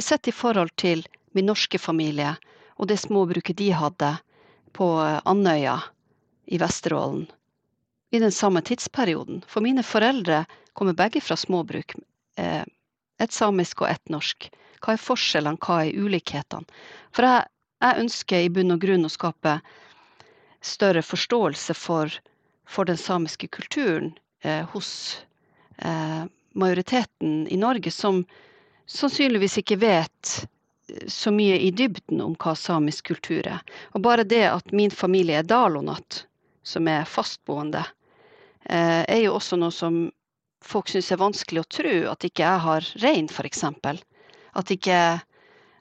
Sett 0.00 0.28
i 0.28 0.34
forhold 0.34 0.74
til 0.76 1.06
min 1.32 1.46
norske 1.46 1.78
familie 1.78 2.34
og 2.76 2.88
det 2.90 2.98
småbruket 3.02 3.56
de 3.58 3.70
hadde 3.74 4.10
på 4.74 4.88
Andøya 5.24 5.78
i 6.50 6.58
Vesterålen 6.58 7.28
i 8.14 8.18
den 8.18 8.32
samme 8.32 8.62
tidsperioden. 8.62 9.42
For 9.46 9.62
mine 9.62 9.82
foreldre 9.82 10.44
kommer 10.72 10.94
begge 10.94 11.20
fra 11.20 11.36
småbruk. 11.36 11.96
Eh, 12.38 12.62
et 13.18 13.32
samisk 13.32 13.82
og 13.82 13.90
et 13.90 14.10
norsk. 14.10 14.50
Hva 14.84 14.94
er 14.94 15.02
forskjellene, 15.02 15.58
hva 15.58 15.80
er 15.82 15.98
ulikhetene? 15.98 16.66
For 17.14 17.26
jeg, 17.26 17.48
jeg, 17.82 18.04
ønsker 18.04 18.44
i 18.44 18.52
bunn 18.54 18.74
og 18.74 18.82
grunn 18.84 19.06
å 19.06 19.10
skape 19.10 19.56
større 20.64 21.02
forståelse 21.04 21.76
for, 21.76 22.12
for 22.68 22.88
den 22.88 22.98
samiske 23.00 23.48
kulturen 23.52 24.12
eh, 24.42 24.64
hos 24.72 24.90
eh, 25.78 26.24
majoriteten 26.54 27.46
i 27.48 27.58
Norge, 27.60 27.90
som 27.90 28.24
sannsynligvis 28.86 29.58
ikke 29.60 29.80
vet 29.82 30.36
eh, 30.88 31.04
så 31.08 31.32
mye 31.34 31.58
i 31.60 31.70
dybden 31.70 32.22
om 32.24 32.38
hva 32.40 32.56
samisk 32.58 33.12
kultur 33.12 33.46
er. 33.46 33.60
Og 33.92 34.04
bare 34.06 34.24
det 34.24 34.46
at 34.50 34.72
min 34.72 34.94
familie 34.94 35.42
er 35.42 35.50
dalonat, 35.50 36.24
som 36.64 36.88
er 36.88 37.04
fastboende, 37.04 37.84
Eh, 38.64 39.04
er 39.08 39.20
jo 39.26 39.34
også 39.36 39.58
noe 39.60 39.72
som 39.74 40.06
folk 40.64 40.88
syns 40.88 41.10
er 41.12 41.20
vanskelig 41.20 41.64
å 41.64 41.70
tro. 41.76 41.94
At 42.12 42.24
ikke 42.24 42.44
jeg 42.46 42.64
har 42.64 42.90
rein, 43.04 43.28
f.eks. 43.28 43.64
At 44.54 44.72
ikke 44.72 44.98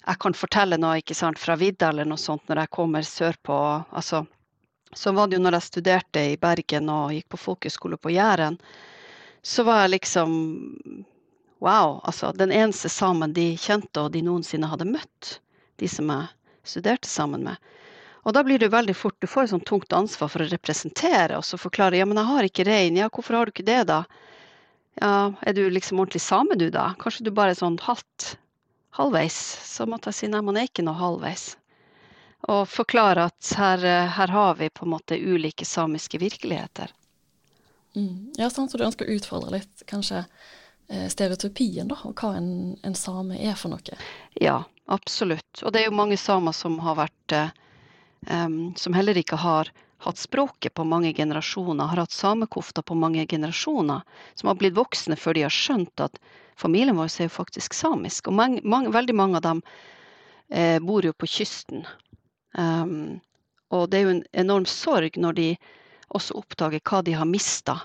jeg 0.04 0.20
kan 0.20 0.36
fortelle 0.36 0.80
noe 0.82 1.00
ikke 1.00 1.16
sant, 1.16 1.40
fra 1.40 1.56
vidda 1.60 1.94
eller 1.94 2.08
noe 2.10 2.20
sånt 2.20 2.44
når 2.50 2.66
jeg 2.66 2.74
kommer 2.76 3.08
sørpå. 3.08 3.60
Altså, 3.96 4.26
så 4.96 5.14
var 5.16 5.30
det 5.30 5.38
jo 5.38 5.44
når 5.46 5.58
jeg 5.58 5.68
studerte 5.70 6.26
i 6.34 6.38
Bergen 6.42 6.92
og 6.94 7.14
gikk 7.16 7.30
på 7.34 7.42
folkehøyskole 7.46 8.00
på 8.02 8.14
Jæren, 8.14 8.60
så 9.44 9.66
var 9.68 9.84
jeg 9.84 9.98
liksom 9.98 10.38
Wow. 11.64 12.02
Altså, 12.04 12.34
den 12.36 12.52
eneste 12.52 12.90
samen 12.92 13.32
de 13.34 13.54
kjente 13.56 14.02
og 14.02 14.12
de 14.12 14.20
noensinne 14.26 14.68
hadde 14.68 14.84
møtt, 14.84 15.38
de 15.80 15.88
som 15.88 16.10
jeg 16.12 16.28
studerte 16.68 17.08
sammen 17.08 17.46
med. 17.48 17.56
Og 18.28 18.36
da 18.36 18.44
blir 18.44 18.60
det 18.60 18.72
veldig 18.72 18.96
fort 18.96 19.16
Du 19.20 19.28
får 19.28 19.46
et 19.46 19.52
sånt 19.54 19.66
tungt 19.68 19.96
ansvar 19.96 20.32
for 20.32 20.44
å 20.44 20.50
representere 20.52 21.38
og 21.40 21.46
så 21.48 21.60
forklare 21.60 22.00
ja, 22.00 22.08
men 22.08 22.20
jeg 22.20 22.30
har 22.30 22.48
ikke 22.50 22.68
rein. 22.68 23.00
Ja, 23.00 23.08
hvorfor 23.08 23.40
har 23.40 23.48
du 23.48 23.54
ikke 23.56 23.68
det, 23.68 23.80
da? 23.88 24.04
Ja, 25.00 25.32
er 25.40 25.56
du 25.56 25.64
liksom 25.72 26.04
ordentlig 26.04 26.22
same, 26.24 26.60
du, 26.60 26.68
da? 26.72 26.92
Kanskje 27.00 27.30
du 27.30 27.32
bare 27.32 27.56
er 27.56 27.60
sånn 27.60 27.80
halvt 27.84 28.34
halvveis? 29.00 29.40
Så 29.64 29.88
måtte 29.88 30.12
jeg 30.12 30.20
si 30.20 30.32
nei, 30.32 30.44
man 30.44 30.60
er 30.60 30.68
ikke 30.68 30.84
noe 30.84 31.00
halvveis. 31.00 31.54
Og 32.52 32.66
forklare 32.68 33.30
at 33.30 33.54
her, 33.56 33.86
her 34.18 34.34
har 34.36 34.58
vi 34.60 34.68
på 34.70 34.86
en 34.86 34.94
måte 34.96 35.16
ulike 35.16 35.66
samiske 35.66 36.20
virkeligheter. 36.20 36.92
Mm. 37.96 38.34
Ja, 38.38 38.50
sant, 38.50 38.72
så 38.72 38.78
du 38.78 38.84
ønsker 38.84 39.08
å 39.08 39.16
utfordre 39.16 39.60
litt 39.60 39.84
kanskje 39.88 40.24
eh, 40.90 41.08
stereotypien, 41.14 41.88
da, 41.88 42.00
og 42.04 42.20
hva 42.20 42.34
en, 42.40 42.50
en, 42.84 42.98
same 42.98 43.38
er 43.38 43.56
for 43.60 43.72
noe? 43.72 44.00
Ja, 44.42 44.64
absolutt. 44.92 45.62
Og 45.62 45.72
det 45.72 45.84
er 45.84 45.92
jo 45.92 46.00
mange 46.02 46.18
samer 46.20 46.56
som 46.58 46.80
har 46.84 46.98
vært 47.00 47.38
um, 48.28 48.74
som 48.76 48.98
heller 48.98 49.18
ikke 49.20 49.40
har 49.40 49.72
hatt 50.04 50.18
språket 50.18 50.74
på 50.74 50.84
mange 50.84 51.14
generasjoner, 51.14 51.86
har 51.86 51.98
hatt 52.04 52.12
samekofta 52.12 52.82
på 52.82 52.96
mange 52.96 53.26
generasjoner, 53.26 54.02
som 54.36 54.48
har 54.48 54.60
blitt 54.60 54.76
voksne 54.76 55.16
før 55.16 55.38
de 55.38 55.46
har 55.46 55.54
skjønt 55.54 56.04
at 56.04 56.20
familien 56.60 56.98
vår 56.98 57.12
er 57.22 57.30
jo 57.30 57.38
faktisk 57.38 57.74
samisk. 57.78 58.28
Og 58.28 58.36
mange, 58.36 58.62
mange, 58.68 58.92
veldig 58.92 59.16
mange 59.16 59.40
av 59.40 59.46
dem 59.46 59.62
eh, 60.50 60.80
bor 60.84 61.06
jo 61.06 61.14
på 61.16 61.30
kysten. 61.38 61.86
Um, 62.58 63.22
og 63.74 63.88
det 63.90 64.00
er 64.00 64.06
jo 64.06 64.14
en 64.18 64.26
enorm 64.44 64.68
sorg 64.70 65.18
når 65.18 65.40
de 65.40 65.48
også 66.14 66.38
oppdager 66.38 66.84
hva 66.86 67.02
de 67.06 67.16
har 67.18 67.30
mista. 67.30 67.80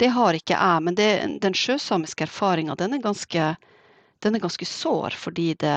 Det 0.00 0.08
har 0.14 0.34
ikke 0.34 0.56
jeg, 0.56 0.82
men 0.82 0.96
det, 0.98 1.10
den 1.42 1.54
sjøsamiske 1.54 2.24
erfaringa 2.26 2.74
den, 2.80 2.96
den, 2.96 4.34
er 4.34 4.42
ganske 4.42 4.66
sår 4.66 5.14
fordi 5.18 5.52
det, 5.60 5.76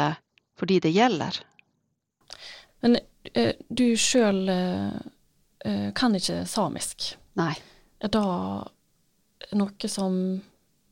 fordi 0.57 0.79
det 0.85 0.95
gjelder. 0.95 1.41
Men 2.81 2.97
Eh, 3.33 3.55
du 3.67 3.97
sjøl 3.97 4.49
eh, 4.49 4.95
eh, 5.65 5.93
kan 5.93 6.15
ikke 6.15 6.45
samisk. 6.45 7.15
Nei. 7.39 7.53
Er 7.99 8.13
det 8.13 9.57
noe 9.57 9.89
som 9.89 10.15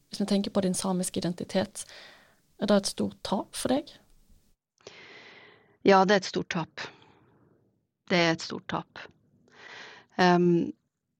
Hvis 0.09 0.21
vi 0.21 0.25
tenker 0.25 0.51
på 0.51 0.61
din 0.61 0.73
samiske 0.73 1.19
identitet, 1.19 1.83
er 2.61 2.69
det 2.69 2.75
et 2.77 2.87
stort 2.87 3.17
tap 3.25 3.57
for 3.57 3.73
deg? 3.73 3.89
Ja, 5.83 6.05
det 6.05 6.13
er 6.13 6.21
et 6.21 6.29
stort 6.29 6.49
tap. 6.53 6.83
Det 8.09 8.17
er 8.17 8.35
et 8.35 8.43
stort 8.45 8.67
tap. 8.71 8.99
Um, 10.17 10.71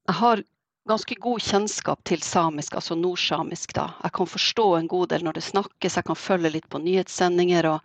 jeg 0.06 0.20
har 0.20 0.44
ganske 0.86 1.15
god 1.22 1.42
kjennskap 1.42 2.04
til 2.06 2.22
samisk, 2.22 2.75
altså 2.77 2.96
nordsamisk. 2.96 3.74
da. 3.74 3.89
Jeg 4.04 4.13
kan 4.18 4.27
forstå 4.27 4.68
en 4.77 4.88
god 4.88 5.08
del 5.13 5.25
når 5.25 5.39
det 5.39 5.44
snakkes, 5.44 5.96
jeg 5.98 6.06
kan 6.06 6.15
følge 6.20 6.54
litt 6.54 6.70
på 6.70 6.82
nyhetssendinger. 6.84 7.65
og 7.65 7.80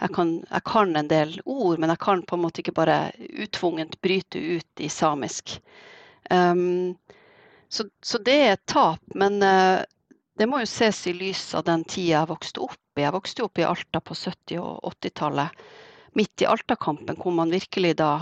jeg 0.00 0.14
kan, 0.14 0.30
jeg 0.50 0.64
kan, 0.64 0.96
en 0.96 1.08
del 1.08 1.40
ord, 1.44 1.78
men 1.78 1.90
jeg 1.90 1.98
kan 1.98 2.22
på 2.22 2.36
en 2.36 2.42
måte 2.42 2.62
ikke 2.62 2.74
bare 2.74 3.12
utvungent 3.44 4.00
bryte 4.00 4.38
ut 4.38 4.80
i 4.80 4.88
samisk. 4.88 5.60
Um, 6.30 6.96
så, 7.68 7.84
så, 8.02 8.18
det 8.18 8.34
er 8.34 8.52
et 8.52 8.66
tap. 8.66 9.00
Men 9.14 9.42
uh, 9.42 9.84
det 10.38 10.48
må 10.48 10.62
jo 10.62 10.70
ses 10.70 11.06
i 11.06 11.14
lys 11.14 11.54
av 11.54 11.66
den 11.68 11.84
tida 11.84 12.22
jeg 12.22 12.32
vokste 12.32 12.64
opp 12.64 12.98
i. 12.98 13.04
Jeg 13.04 13.14
vokste 13.14 13.44
opp 13.44 13.60
i 13.60 13.68
Alta 13.68 14.00
på 14.00 14.16
70- 14.16 14.58
og 14.62 14.94
80-tallet. 14.96 15.62
Midt 16.18 16.42
i 16.42 16.46
Alta-kampen, 16.46 17.16
hvor 17.16 17.32
man 17.32 17.52
virkelig 17.52 17.96
da 18.00 18.12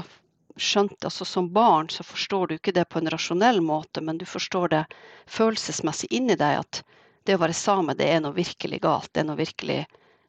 skjønte 0.60 1.08
altså 1.08 1.24
Som 1.24 1.48
barn 1.54 1.88
så 1.88 2.04
forstår 2.04 2.46
du 2.46 2.54
ikke 2.54 2.74
det 2.76 2.84
på 2.90 3.00
en 3.00 3.10
rasjonell 3.10 3.60
måte, 3.64 4.02
men 4.04 4.18
du 4.18 4.26
forstår 4.26 4.68
det 4.68 4.84
følelsesmessig 5.26 6.10
inni 6.12 6.36
deg 6.36 6.60
at 6.60 6.82
det 7.24 7.36
å 7.36 7.40
være 7.42 7.56
same, 7.56 7.94
det 7.94 8.08
er 8.10 8.20
noe 8.24 8.36
virkelig 8.36 8.80
galt. 8.84 9.10
Det 9.14 9.22
er 9.22 9.28
noe 9.28 9.40
virkelig 9.40 9.84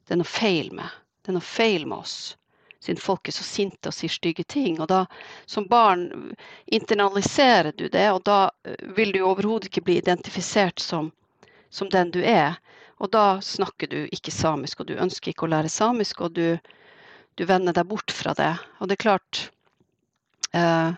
det 0.08 0.16
er 0.16 0.20
noe 0.20 0.28
feil 0.28 0.72
med. 0.76 0.90
Det 1.22 1.32
er 1.32 1.38
noe 1.38 1.46
feil 1.46 1.86
med 1.88 1.98
oss. 2.04 2.38
siden 2.82 2.98
folk 2.98 3.28
er 3.28 3.32
så 3.32 3.44
sinte 3.46 3.92
og 3.92 3.94
sier 3.94 4.10
stygge 4.10 4.44
ting. 4.44 4.80
Og 4.82 4.88
da 4.90 5.06
som 5.46 5.68
barn 5.70 6.34
internaliserer 6.66 7.72
du 7.78 7.88
det, 7.88 8.08
og 8.12 8.24
da 8.26 8.50
eh, 8.66 8.76
vil 8.98 9.14
du 9.14 9.22
overhodet 9.22 9.70
ikke 9.70 9.86
bli 9.86 9.98
identifisert 10.02 10.80
som, 10.80 11.12
som, 11.70 11.90
den 11.90 12.12
du 12.12 12.20
er. 12.26 12.58
Og 12.98 13.12
da 13.14 13.40
snakker 13.42 13.88
du 13.88 14.08
ikke 14.12 14.34
samisk, 14.34 14.82
og 14.82 14.90
du 14.90 14.98
ønsker 14.98 15.32
ikke 15.32 15.46
å 15.46 15.52
lære 15.54 15.70
samisk, 15.70 16.26
og 16.26 16.34
du, 16.36 16.58
du 17.42 17.46
vender 17.50 17.74
deg 17.74 17.88
bort 17.90 18.12
fra 18.14 18.36
det. 18.38 18.52
Og 18.78 18.86
det 18.86 19.00
er 19.00 19.02
klart 19.02 19.40
eh, 20.54 20.92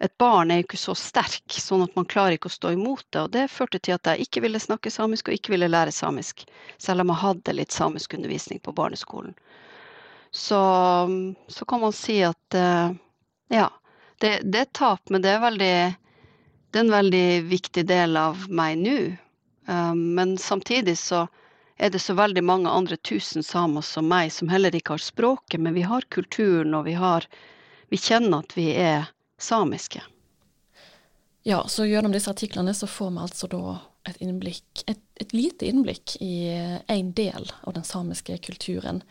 et 0.00 0.14
barn 0.16 0.48
er 0.48 0.62
jo 0.62 0.64
ikke 0.64 0.78
så 0.80 0.94
sterk, 0.96 1.52
sånn 1.52 1.84
at 1.84 1.92
man 1.98 2.06
klarer 2.08 2.38
ikke 2.38 2.48
å 2.48 2.54
stå 2.54 2.70
imot 2.72 3.04
det. 3.12 3.20
Og 3.26 3.34
det 3.34 3.42
førte 3.52 3.76
til 3.76 3.98
at 3.98 4.08
jeg 4.08 4.24
ikke 4.24 4.40
ville 4.46 4.62
snakke 4.62 4.88
samisk 4.94 5.28
og 5.28 5.36
ikke 5.36 5.52
ville 5.52 5.68
lære 5.68 5.92
samisk, 5.92 6.46
selv 6.80 7.04
om 7.04 7.12
jeg 7.12 7.22
hadde 7.26 7.56
litt 7.58 7.76
samisk 7.76 8.16
undervisning 8.16 8.62
på 8.64 8.72
barneskolen. 8.78 9.36
Så, 10.32 10.62
så 11.52 11.68
kan 11.68 11.84
man 11.84 11.92
si 11.92 12.22
at 12.24 12.56
eh, 12.56 12.96
ja, 13.52 13.68
det, 14.24 14.32
det, 14.48 14.64
er 14.64 14.72
tap, 14.72 15.12
men 15.12 15.20
det 15.20 15.34
er, 15.34 15.44
veldig, 15.44 15.76
det 16.72 16.80
er 16.80 16.86
en 16.86 16.96
veldig 16.96 17.26
viktig 17.52 17.84
del 17.92 18.16
av 18.16 18.48
meg 18.48 18.80
nå. 18.80 18.96
Um, 19.68 20.00
men 20.16 20.38
samtidig 20.40 20.96
så 21.04 21.26
er 21.76 21.90
det 21.90 22.02
så 22.02 22.14
veldig 22.14 22.42
mange 22.44 22.70
andre 22.70 22.96
tusen 22.96 23.42
samer 23.42 23.84
som 23.86 24.08
meg 24.10 24.32
som 24.32 24.50
heller 24.52 24.74
ikke 24.74 24.96
har 24.96 25.02
språket, 25.02 25.60
men 25.60 25.74
vi 25.74 25.84
har 25.86 26.06
kulturen, 26.12 26.74
og 26.74 26.86
vi, 26.86 26.96
har, 26.98 27.26
vi 27.90 28.00
kjenner 28.00 28.44
at 28.44 28.56
vi 28.56 28.70
er 28.76 29.08
samiske. 29.40 30.02
Ja, 31.42 31.64
så 31.68 31.86
gjennom 31.88 32.12
disse 32.14 32.30
artiklene 32.30 32.74
så 32.74 32.86
får 32.86 33.10
vi 33.10 33.24
altså 33.24 33.48
da 33.50 33.78
et 34.06 34.18
innblikk, 34.22 34.84
et, 34.86 35.02
et 35.22 35.34
lite 35.34 35.66
innblikk 35.66 36.16
i 36.22 36.50
en 36.90 37.12
del 37.18 37.48
av 37.62 37.74
den 37.74 37.86
samiske 37.86 38.36
kulturen. 38.46 39.02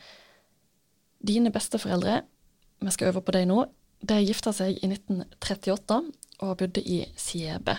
Dine 1.20 1.52
besteforeldre, 1.52 2.22
vi 2.82 2.94
skal 2.96 3.12
øve 3.12 3.24
på 3.26 3.36
deg 3.36 3.50
nå, 3.52 3.66
de 4.02 4.18
gifta 4.24 4.54
seg 4.56 4.80
i 4.80 4.90
1938 4.90 6.00
og 6.42 6.56
bodde 6.58 6.82
i 6.82 7.04
Siebe. 7.20 7.76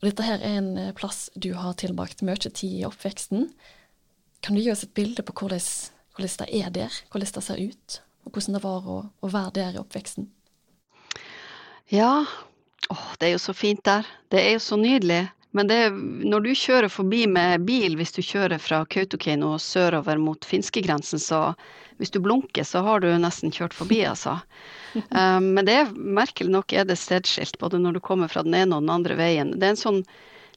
Og 0.00 0.08
dette 0.08 0.24
her 0.24 0.42
er 0.44 0.60
en 0.60 0.70
plass 0.96 1.26
du 1.34 1.52
har 1.56 1.76
tilbrakt 1.80 2.24
mye 2.24 2.38
tid 2.48 2.80
i 2.80 2.86
oppveksten. 2.88 3.50
Kan 4.40 4.56
du 4.56 4.62
gi 4.62 4.72
oss 4.72 4.84
et 4.86 4.94
bilde 4.94 5.24
på 5.26 5.34
hvordan, 5.36 5.62
hvordan 6.16 6.40
det 6.42 6.48
er 6.62 6.74
der, 6.74 6.98
hvordan 7.10 7.32
det 7.34 7.44
ser 7.44 7.62
ut, 7.62 8.00
og 8.24 8.32
hvordan 8.32 8.58
det 8.58 8.64
var 8.64 8.90
å, 8.90 8.98
å 9.22 9.30
være 9.32 9.54
der 9.60 9.78
i 9.78 9.80
oppveksten? 9.82 10.28
Ja. 11.92 12.26
Åh, 12.90 13.08
det 13.18 13.28
er 13.28 13.34
jo 13.36 13.42
så 13.42 13.54
fint 13.56 13.82
der. 13.86 14.06
Det 14.30 14.42
er 14.42 14.56
jo 14.56 14.62
så 14.62 14.78
nydelig. 14.78 15.24
Men 15.56 15.70
det, 15.70 15.78
når 16.28 16.44
du 16.44 16.50
kjører 16.58 16.92
forbi 16.92 17.22
med 17.30 17.64
bil, 17.64 17.94
hvis 17.96 18.12
du 18.12 18.20
kjører 18.20 18.60
fra 18.60 18.82
Kautokeino 18.92 19.54
og 19.54 19.62
sørover 19.64 20.18
mot 20.20 20.44
finskegrensen, 20.44 21.22
så 21.22 21.54
hvis 21.96 22.12
du 22.12 22.18
blunker, 22.20 22.66
så 22.66 22.82
har 22.84 23.00
du 23.00 23.08
nesten 23.22 23.54
kjørt 23.54 23.74
forbi, 23.74 24.02
altså. 24.12 24.36
Um, 24.96 25.52
men 25.56 25.64
det 25.68 25.78
er 25.80 25.94
merkelig 25.96 26.52
nok 26.52 26.74
er 26.76 26.84
det 26.88 26.98
stedskilt, 27.00 27.56
både 27.62 27.80
når 27.80 27.96
du 27.96 28.04
kommer 28.04 28.28
fra 28.32 28.44
den 28.44 28.56
ene 28.58 28.76
og 28.76 28.84
den 28.84 28.92
andre 28.92 29.16
veien. 29.18 29.54
Det 29.56 29.68
er 29.68 29.76
en 29.76 29.80
sånn 29.80 30.02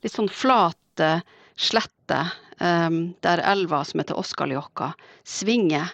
litt 0.03 0.15
sånn 0.15 0.29
flat 0.31 1.03
uh, 1.03 1.23
slette 1.59 2.19
um, 2.59 3.13
der 3.19 3.41
elva 3.43 3.83
som 3.85 3.99
heter 3.99 4.19
oskaljokka 4.19 4.93
svinger. 5.27 5.91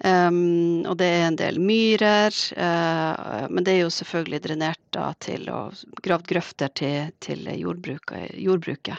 Um, 0.00 0.80
og 0.88 0.96
det 0.96 1.08
er 1.12 1.26
en 1.26 1.36
del 1.36 1.58
myrer, 1.60 2.32
uh, 2.56 3.46
men 3.52 3.66
det 3.66 3.74
er 3.74 3.82
jo 3.82 3.92
selvfølgelig 3.92 4.40
drenert 4.46 4.80
da, 4.96 5.10
til 5.20 5.44
og 5.52 5.76
gravd 6.00 6.24
grøfter 6.30 6.72
til, 6.72 7.10
til 7.20 7.44
jordbruket, 7.52 8.30
jordbruket, 8.40 8.96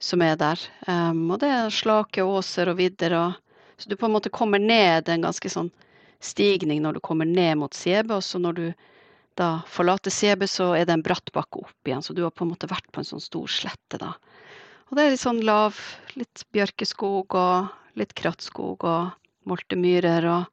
som 0.00 0.24
er 0.24 0.38
der. 0.40 0.62
Um, 0.88 1.26
og 1.34 1.42
det 1.44 1.52
er 1.52 1.74
slake 1.74 2.24
åser 2.24 2.72
og 2.72 2.80
vidder. 2.80 3.18
Og, 3.18 3.60
så 3.76 3.92
du 3.92 3.98
på 4.00 4.08
en 4.08 4.16
måte 4.16 4.32
kommer 4.32 4.62
ned 4.62 5.12
en 5.12 5.28
ganske 5.28 5.52
sånn 5.52 5.70
stigning 6.22 6.80
når 6.82 6.96
du 6.96 7.04
kommer 7.04 7.28
ned 7.28 7.60
mot 7.60 7.76
Sebe. 7.76 8.16
Og 8.16 8.24
så 8.24 8.40
når 8.40 8.58
du 8.58 8.66
da 9.36 9.52
forlater 9.68 10.12
Sebe, 10.12 10.48
så 10.48 10.72
er 10.78 10.88
det 10.88 10.96
en 10.96 11.04
bratt 11.04 11.28
bakke 11.36 11.60
opp 11.60 11.88
igjen. 11.88 12.02
Så 12.04 12.16
du 12.16 12.24
har 12.24 12.32
på 12.32 12.46
en 12.46 12.54
måte 12.54 12.70
vært 12.72 12.88
på 12.92 13.02
en 13.02 13.10
sånn 13.12 13.22
stor 13.22 13.52
slette, 13.52 14.00
da. 14.00 14.14
Og 14.90 14.96
det 14.96 15.04
er 15.04 15.14
litt 15.14 15.22
sånn 15.22 15.42
lav, 15.46 15.78
litt 16.18 16.44
bjørkeskog 16.52 17.36
og 17.38 17.98
litt 17.98 18.14
krattskog 18.18 18.84
og 18.88 19.48
moltemyrer. 19.48 20.26
Og, 20.32 20.44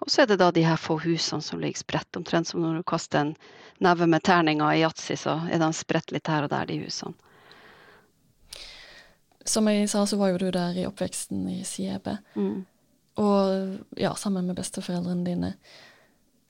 og, 0.00 0.10
så 0.10 0.22
er 0.22 0.32
det 0.32 0.40
da 0.42 0.50
de 0.54 0.64
her 0.66 0.80
få 0.80 0.98
husene 1.02 1.44
som 1.44 1.62
ligger 1.62 1.82
spredt, 1.84 2.18
omtrent 2.18 2.50
som 2.50 2.62
når 2.62 2.80
du 2.80 2.88
kaster 2.88 3.22
en 3.22 3.34
neve 3.84 4.08
med 4.10 4.24
terninger 4.26 4.74
i 4.74 4.82
yatzy, 4.82 5.16
så 5.18 5.38
er 5.50 5.62
de 5.62 5.70
spredt 5.76 6.14
litt 6.14 6.30
her 6.30 6.46
og 6.46 6.52
der, 6.54 6.70
de 6.70 6.80
husene. 6.82 7.14
Som 9.48 9.68
jeg 9.70 9.88
sa, 9.88 10.02
så 10.04 10.18
var 10.20 10.34
jo 10.34 10.40
du 10.42 10.50
der 10.52 10.76
i 10.76 10.84
oppveksten 10.84 11.46
i 11.48 11.62
Siebe. 11.64 12.18
Mm. 12.36 12.66
Og 13.18 13.98
ja, 13.98 14.12
sammen 14.14 14.46
med 14.46 14.58
besteforeldrene 14.58 15.24
dine. 15.24 15.54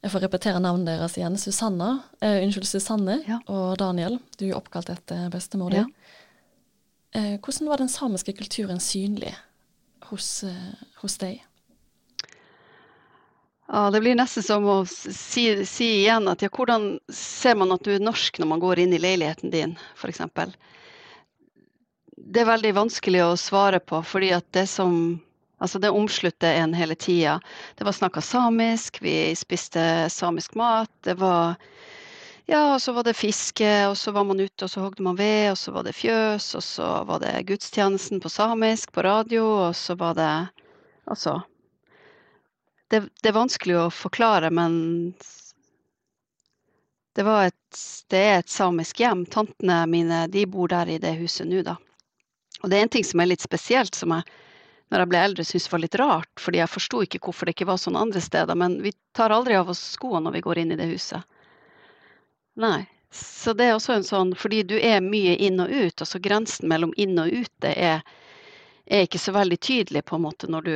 Jeg 0.03 0.13
får 0.13 0.25
repetere 0.27 0.61
navnet 0.63 0.87
deres 0.91 1.17
igjen. 1.19 1.39
Susanna, 1.39 1.89
eh, 2.21 2.43
unnskyld, 2.45 2.67
Susanne 2.67 3.21
ja. 3.27 3.39
og 3.47 3.79
Daniel. 3.81 4.19
Du 4.39 4.49
er 4.49 4.59
oppkalt 4.59 4.91
etter 4.93 5.31
bestemor 5.31 5.75
di. 5.75 5.81
Ja. 5.81 5.87
Eh, 7.17 7.37
hvordan 7.41 7.69
var 7.69 7.81
den 7.81 7.89
samiske 7.89 8.33
kulturen 8.37 8.81
synlig 8.81 9.35
hos, 10.11 10.43
eh, 10.45 10.75
hos 11.01 11.19
deg? 11.19 11.45
Ja, 13.69 13.91
Det 13.91 14.01
blir 14.01 14.17
nesten 14.17 14.43
som 14.43 14.65
å 14.65 14.79
si, 14.89 15.65
si, 15.67 15.89
igjen 16.03 16.29
at 16.29 16.43
ja, 16.43 16.49
hvordan 16.49 16.99
ser 17.13 17.57
man 17.61 17.73
at 17.73 17.85
du 17.85 17.95
er 17.95 18.01
norsk 18.01 18.39
når 18.41 18.49
man 18.49 18.61
går 18.61 18.81
inn 18.81 18.95
i 18.97 19.01
leiligheten 19.01 19.53
din, 19.53 19.77
f.eks. 19.97 20.23
Det 22.17 22.43
er 22.43 22.49
veldig 22.49 22.73
vanskelig 22.77 23.25
å 23.25 23.37
svare 23.37 23.81
på, 23.81 24.01
fordi 24.05 24.33
at 24.37 24.49
det 24.57 24.69
som 24.69 25.21
Altså 25.59 25.81
det 25.83 25.91
omslutter 25.91 26.55
en 26.55 26.75
hele 26.75 26.95
tida. 26.95 27.41
Det 27.75 27.83
var 27.83 27.93
snakka 27.93 28.21
samisk, 28.23 29.01
vi 29.03 29.35
spiste 29.35 30.07
samisk 30.07 30.55
mat. 30.55 30.91
Det 31.03 31.17
var 31.19 31.57
Ja, 32.49 32.75
og 32.75 32.81
så 32.81 32.95
var 32.97 33.05
det 33.05 33.13
fiske, 33.13 33.69
og 33.91 33.97
så 34.01 34.13
var 34.17 34.25
man 34.25 34.41
ute 34.41 34.65
og 34.65 34.71
så 34.73 34.81
hogde 34.81 35.05
man 35.05 35.19
ved, 35.19 35.51
og 35.51 35.59
så 35.61 35.73
var 35.75 35.85
det 35.85 35.93
fjøs, 35.93 36.47
og 36.57 36.63
så 36.65 36.87
var 37.05 37.21
det 37.21 37.43
gudstjenesten 37.51 38.23
på 38.25 38.31
samisk 38.33 38.93
på 38.97 39.05
radio, 39.05 39.45
og 39.69 39.77
så 39.77 39.99
var 39.99 40.17
det 40.17 40.33
Altså 41.09 41.43
det, 42.91 43.01
det, 43.01 43.29
er 43.29 43.37
vanskelig 43.37 43.77
å 43.81 43.91
forklare, 43.93 44.51
men 44.53 44.75
det, 47.17 47.25
et, 47.25 47.79
det, 48.13 48.19
er 48.19 48.39
et 48.39 48.53
samisk 48.53 49.01
hjem. 49.01 49.25
Tantene 49.29 49.79
mine 49.89 50.27
de 50.33 50.45
bor 50.49 50.69
der 50.69 50.89
i 50.89 50.99
det 51.01 51.15
huset 51.21 51.49
nå, 51.49 51.63
da. 51.65 51.77
Og 52.63 52.69
det 52.69 52.77
er 52.77 52.85
en 52.85 52.93
ting 52.97 53.05
som 53.05 53.21
er 53.21 53.31
litt 53.33 53.45
spesielt, 53.45 53.97
som 53.97 54.13
jeg 54.17 54.25
når 54.89 55.03
jeg 55.03 55.11
ble 55.13 55.21
eldre 55.21 55.45
syntes 55.45 55.73
var 55.73 55.83
litt 55.83 55.97
rart, 56.01 56.31
fordi 56.41 56.63
jeg 56.63 56.73
forsto 56.73 57.03
ikke 57.05 57.21
hvorfor 57.25 57.45
det 57.45 57.53
ikke 57.57 57.69
var 57.69 57.81
sånn 57.81 57.97
andre 58.01 58.23
steder. 58.25 58.57
Men 58.57 58.79
vi 58.81 58.95
tar 59.17 59.35
aldri 59.37 59.57
av 59.59 59.69
oss 59.69 59.83
skoene 59.99 60.25
når 60.25 60.39
vi 60.39 60.45
går 60.47 60.61
inn 60.63 60.73
i 60.73 60.79
det 60.81 60.89
huset. 60.89 61.25
Nei. 62.59 62.87
Så 63.11 63.55
det 63.57 63.65
er 63.65 63.77
også 63.79 63.95
en 63.95 64.05
sånn 64.05 64.35
Fordi 64.37 64.63
du 64.69 64.75
er 64.77 65.01
mye 65.01 65.37
inn 65.41 65.63
og 65.65 65.71
ut, 65.73 66.03
altså 66.03 66.19
grensen 66.21 66.69
mellom 66.69 66.91
inn 67.01 67.17
og 67.23 67.31
ute 67.33 67.71
er, 67.73 68.03
er 68.85 69.07
ikke 69.07 69.21
så 69.23 69.33
veldig 69.33 69.59
tydelig 69.65 70.03
på 70.05 70.19
en 70.19 70.27
måte 70.27 70.51
når 70.51 70.67
du 70.67 70.75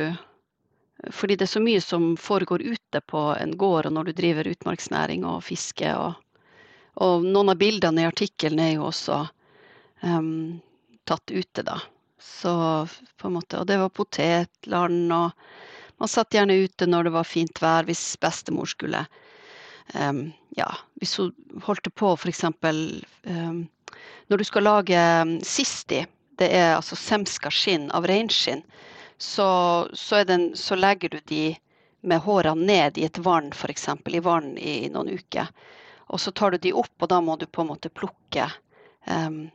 fordi 1.11 1.35
det 1.35 1.43
er 1.43 1.51
så 1.51 1.59
mye 1.59 1.81
som 1.83 2.03
foregår 2.17 2.61
ute 2.61 3.01
på 3.11 3.21
en 3.35 3.57
gård, 3.57 3.89
og 3.89 3.93
når 3.93 4.03
du 4.03 4.11
driver 4.15 4.47
utmarksnæring 4.47 5.25
og 5.27 5.41
fiske. 5.43 5.89
Og, 5.99 6.13
og 7.03 7.25
noen 7.25 7.51
av 7.51 7.57
bildene 7.59 8.05
i 8.05 8.07
artikkelen 8.07 8.61
er 8.63 8.69
jo 8.77 8.85
også 8.87 9.17
um, 9.99 10.61
tatt 11.03 11.33
ute, 11.33 11.65
da. 11.67 11.75
Så 12.23 12.53
på 13.19 13.27
en 13.27 13.35
måte, 13.35 13.59
Og 13.59 13.67
det 13.67 13.81
var 13.81 13.91
potetland, 13.91 15.11
og 15.11 15.99
man 15.99 16.13
satt 16.13 16.37
gjerne 16.37 16.61
ute 16.63 16.87
når 16.87 17.09
det 17.09 17.15
var 17.17 17.27
fint 17.27 17.59
vær, 17.59 17.83
hvis 17.83 18.05
bestemor 18.23 18.71
skulle 18.71 19.03
Ja, 19.93 20.69
hvis 21.01 21.17
hun 21.19 21.33
holdt 21.65 21.89
på 21.99 22.13
f.eks. 22.15 22.43
Um, 22.47 23.57
når 24.31 24.37
du 24.37 24.43
skal 24.47 24.65
lage 24.65 25.01
sisti, 25.45 26.05
det 26.41 26.49
er 26.55 26.75
altså 26.77 26.95
semska 26.97 27.51
skinn 27.53 27.89
av 27.93 28.07
reinskinn 28.09 28.63
så, 29.17 29.87
så, 29.93 30.25
så, 30.53 30.75
legger 30.75 31.09
du 31.09 31.19
de 31.25 31.55
med 32.01 32.19
hårene 32.19 32.65
ned 32.65 32.97
i 32.97 33.05
et 33.05 33.17
vann, 33.17 33.51
f.eks. 33.53 33.87
i 34.05 34.19
vann 34.19 34.57
i 34.57 34.89
noen 34.91 35.13
uker. 35.15 35.47
Og 36.11 36.19
så 36.19 36.31
tar 36.31 36.51
du 36.51 36.57
de 36.57 36.73
opp, 36.73 36.93
og 36.99 37.09
da 37.09 37.21
må 37.21 37.37
du 37.39 37.45
på 37.45 37.63
en 37.63 37.69
måte 37.71 37.89
plukke 37.89 38.49
um, 39.07 39.47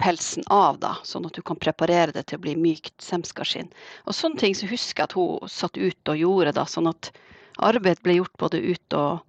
pelsen 0.00 0.46
av, 0.46 0.78
da, 0.78 0.94
sånn 1.04 1.26
at 1.26 1.34
du 1.34 1.42
kan 1.42 1.58
preparere 1.58 2.14
det 2.14 2.28
til 2.30 2.38
å 2.38 2.44
bli 2.44 2.54
mykt 2.56 2.94
semskaskinn. 3.02 3.72
Og 4.06 4.16
sånne 4.16 4.38
ting 4.40 4.54
så 4.56 4.70
husker 4.70 5.02
jeg 5.02 5.10
at 5.10 5.18
hun 5.18 5.50
satt 5.50 5.76
ut 5.76 6.12
og 6.14 6.22
gjorde, 6.22 6.54
da, 6.56 6.64
sånn 6.70 6.88
at 6.92 7.10
arbeid 7.58 8.00
ble 8.06 8.20
gjort 8.20 8.38
både 8.40 8.62
ut 8.62 8.96
og, 8.96 9.26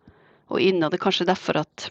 og 0.51 0.61
innad. 0.61 0.91
Det 0.91 0.99
er 0.99 1.05
kanskje 1.07 1.29
derfor 1.29 1.61
at 1.63 1.87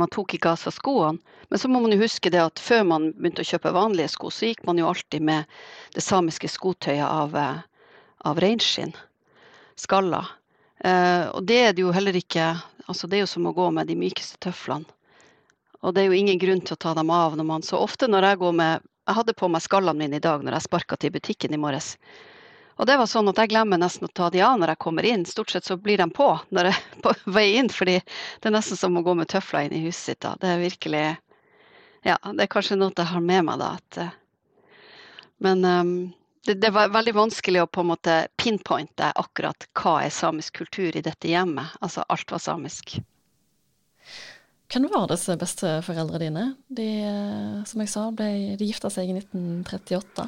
man 0.00 0.10
tok 0.10 0.36
ikke 0.36 0.54
av 0.54 0.60
seg 0.62 0.74
skoene. 0.74 1.18
Men 1.50 1.60
så 1.60 1.68
må 1.70 1.80
man 1.82 1.92
jo 1.94 2.00
huske 2.00 2.30
det 2.32 2.40
at 2.42 2.62
før 2.62 2.86
man 2.88 3.10
begynte 3.14 3.44
å 3.44 3.50
kjøpe 3.50 3.74
vanlige 3.74 4.14
sko, 4.14 4.30
så 4.32 4.48
gikk 4.48 4.64
man 4.66 4.80
jo 4.80 4.88
alltid 4.90 5.22
med 5.22 5.50
det 5.94 6.02
samiske 6.02 6.50
skotøyet 6.50 7.04
av, 7.04 7.36
eh, 7.36 7.60
av 8.24 8.40
reinskinn. 8.42 8.94
Skalla. 9.76 10.24
Eh, 10.84 11.28
og 11.30 11.44
det 11.46 11.60
er 11.60 11.72
det 11.72 11.82
jo 11.82 11.92
heller 11.94 12.16
ikke 12.16 12.54
Altså 12.84 13.08
det 13.08 13.16
er 13.16 13.22
jo 13.22 13.30
som 13.30 13.46
å 13.48 13.54
gå 13.56 13.70
med 13.72 13.86
de 13.88 13.94
mykeste 13.96 14.36
tøflene. 14.44 14.84
Og 15.80 15.94
det 15.94 16.02
er 16.02 16.10
jo 16.10 16.18
ingen 16.18 16.36
grunn 16.36 16.60
til 16.60 16.76
å 16.76 16.82
ta 16.84 16.92
dem 16.92 17.08
av 17.08 17.32
når 17.36 17.46
man 17.48 17.62
Så 17.64 17.80
ofte 17.80 18.04
når 18.04 18.26
jeg 18.28 18.40
går 18.42 18.52
med 18.52 18.82
Jeg 19.08 19.16
hadde 19.16 19.36
på 19.36 19.48
meg 19.48 19.64
skallene 19.64 19.98
mine 20.02 20.16
i 20.16 20.24
dag 20.24 20.44
når 20.44 20.52
jeg 20.58 20.66
sparka 20.66 20.96
til 20.96 21.14
butikken 21.14 21.54
i 21.54 21.60
morges. 21.60 21.96
Og 22.76 22.88
det 22.88 22.96
var 22.98 23.06
sånn 23.06 23.30
at 23.30 23.38
jeg 23.38 23.52
glemmer 23.52 23.78
nesten 23.78 24.08
å 24.08 24.12
ta 24.12 24.30
de 24.34 24.42
av 24.42 24.56
når 24.58 24.74
jeg 24.74 24.82
kommer 24.82 25.06
inn. 25.06 25.22
Stort 25.28 25.52
sett 25.54 25.68
så 25.68 25.76
blir 25.78 26.00
de 26.00 26.08
på 26.10 26.26
når 26.54 26.70
jeg 26.70 26.80
er 26.80 27.04
på 27.04 27.14
vei 27.36 27.46
inn, 27.60 27.70
fordi 27.70 28.00
det 28.00 28.50
er 28.50 28.56
nesten 28.56 28.80
som 28.80 28.98
å 28.98 29.04
gå 29.06 29.14
med 29.18 29.30
tøfler 29.30 29.68
inn 29.68 29.76
i 29.78 29.84
huset 29.86 30.14
sitt. 30.14 30.20
da. 30.26 30.34
Det 30.40 30.50
er 30.50 30.64
virkelig 30.64 31.06
Ja, 32.04 32.18
det 32.20 32.44
er 32.44 32.52
kanskje 32.52 32.76
noe 32.76 32.92
jeg 32.92 33.08
har 33.08 33.24
med 33.24 33.46
meg, 33.46 33.62
da. 33.62 33.70
At, 33.78 33.98
eh, 34.02 34.68
men 35.44 35.64
um, 35.64 35.94
det, 36.44 36.58
det, 36.60 36.70
var 36.74 36.92
veldig 36.92 37.14
vanskelig 37.16 37.62
å 37.62 37.70
på 37.70 37.80
en 37.80 37.88
måte 37.94 38.18
pinpointe 38.36 39.08
akkurat 39.16 39.64
hva 39.72 40.02
er 40.04 40.12
samisk 40.12 40.60
kultur 40.60 40.96
i 40.96 41.04
dette 41.04 41.30
hjemmet. 41.30 41.78
Altså 41.80 42.04
alt 42.12 42.34
var 42.34 42.42
samisk. 42.44 42.98
Hvem 44.68 44.88
var 44.92 45.06
disse 45.08 45.36
besteforeldrene 45.38 46.20
dine? 46.20 46.44
De, 46.68 46.88
eh, 47.06 47.58
som 47.68 47.80
jeg 47.80 47.92
sa, 47.92 48.08
ble, 48.12 48.56
de 48.58 48.68
gifta 48.68 48.90
seg 48.92 49.08
i 49.08 49.16
1938. 49.16 50.26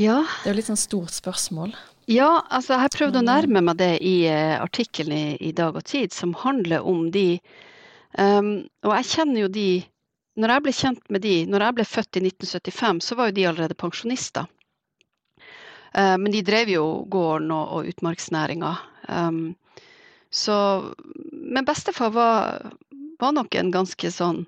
Ja. 0.00 0.24
Det 0.42 0.48
er 0.48 0.54
jo 0.54 0.58
litt 0.58 0.70
sånn 0.70 0.80
stort 0.80 1.14
spørsmål. 1.14 1.74
Ja, 2.10 2.44
altså 2.50 2.74
jeg 2.74 2.82
har 2.82 2.92
prøvd 2.92 3.18
å 3.20 3.24
nærme 3.24 3.62
meg 3.64 3.78
det 3.80 3.94
i 4.04 4.26
uh, 4.28 4.60
artikkelen 4.60 5.14
i, 5.14 5.26
i, 5.38 5.52
Dag 5.56 5.76
og 5.78 5.86
Tid, 5.88 6.12
som 6.12 6.34
handler 6.36 6.84
om 6.84 7.06
de 7.14 7.38
um, 8.18 8.66
Og 8.84 8.92
jeg 8.98 9.08
kjenner 9.12 9.44
jo 9.44 9.48
de 9.48 9.68
Når 10.36 10.52
jeg 10.52 10.64
ble 10.64 10.74
kjent 10.76 11.06
med 11.14 11.24
de, 11.24 11.36
når 11.48 11.64
jeg 11.64 11.76
ble 11.78 11.86
født 11.86 12.18
i 12.18 12.24
1975, 12.26 13.00
så 13.06 13.16
var 13.16 13.30
jo 13.30 13.36
de 13.36 13.46
allerede 13.46 13.78
pensjonister. 13.78 14.50
Uh, 15.94 16.18
men 16.18 16.34
de 16.34 16.42
drev 16.42 16.74
jo 16.74 16.84
gården 17.08 17.54
og, 17.54 17.76
og 17.78 17.92
utmarksnæringa. 17.94 18.72
Um, 19.08 19.54
så 20.34 20.56
Men 21.30 21.64
bestefar 21.64 22.10
var, 22.10 22.66
var 23.22 23.32
nok 23.38 23.54
en 23.54 23.70
ganske 23.70 24.10
sånn 24.10 24.42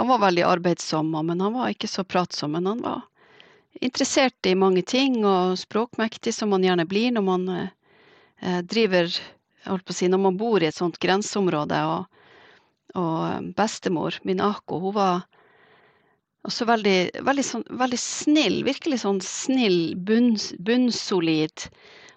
Han 0.00 0.08
var 0.08 0.24
veldig 0.24 0.46
arbeidsom, 0.48 1.12
men 1.12 1.44
han 1.44 1.52
var 1.52 1.76
ikke 1.76 1.90
så 1.92 2.06
pratsom. 2.08 2.56
Men 2.56 2.72
han 2.72 2.82
var 2.82 3.04
interessert 3.84 4.46
i 4.46 4.54
mange 4.58 4.82
ting 4.82 5.20
og 5.26 5.58
språkmektig, 5.60 6.34
som 6.34 6.52
man 6.52 6.64
gjerne 6.66 6.86
blir 6.88 7.12
når 7.14 7.24
man 7.26 7.48
eh, 7.54 8.62
driver 8.66 9.10
på 9.68 9.92
å 9.92 9.94
si, 9.94 10.08
Når 10.08 10.22
man 10.22 10.38
bor 10.40 10.62
i 10.62 10.68
et 10.68 10.76
sånt 10.76 10.98
grenseområde. 11.02 11.80
Og, 11.92 12.06
og 12.96 13.16
eh, 13.28 13.40
bestemor, 13.58 14.18
min 14.24 14.40
Ako, 14.44 14.80
hun 14.86 14.96
var 14.96 15.26
også 16.48 16.68
veldig, 16.68 16.98
veldig, 17.26 17.44
sånn, 17.44 17.64
veldig 17.80 18.00
snill. 18.00 18.60
Virkelig 18.66 19.02
sånn 19.04 19.20
snill, 19.24 19.94
bunn, 19.96 20.36
bunnsolid 20.64 21.68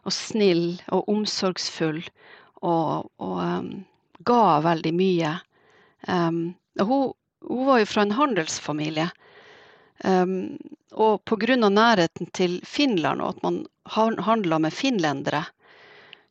og 0.05 0.15
snill 0.15 0.65
og 0.93 1.09
omsorgsfull. 1.11 2.01
Og, 2.61 3.09
og 3.21 3.37
um, 3.41 3.71
ga 4.25 4.61
veldig 4.63 4.93
mye. 4.93 5.33
Um, 6.07 6.53
og 6.79 6.91
hun, 6.91 7.11
hun 7.49 7.67
var 7.67 7.81
jo 7.81 7.89
fra 7.89 8.05
en 8.05 8.15
handelsfamilie. 8.15 9.09
Um, 10.03 10.57
og 10.91 11.21
pga. 11.25 11.55
nærheten 11.55 12.31
til 12.33 12.61
Finland 12.65 13.21
og 13.21 13.35
at 13.35 13.43
man 13.43 13.65
handla 13.85 14.59
med 14.59 14.73
finlendere, 14.73 15.45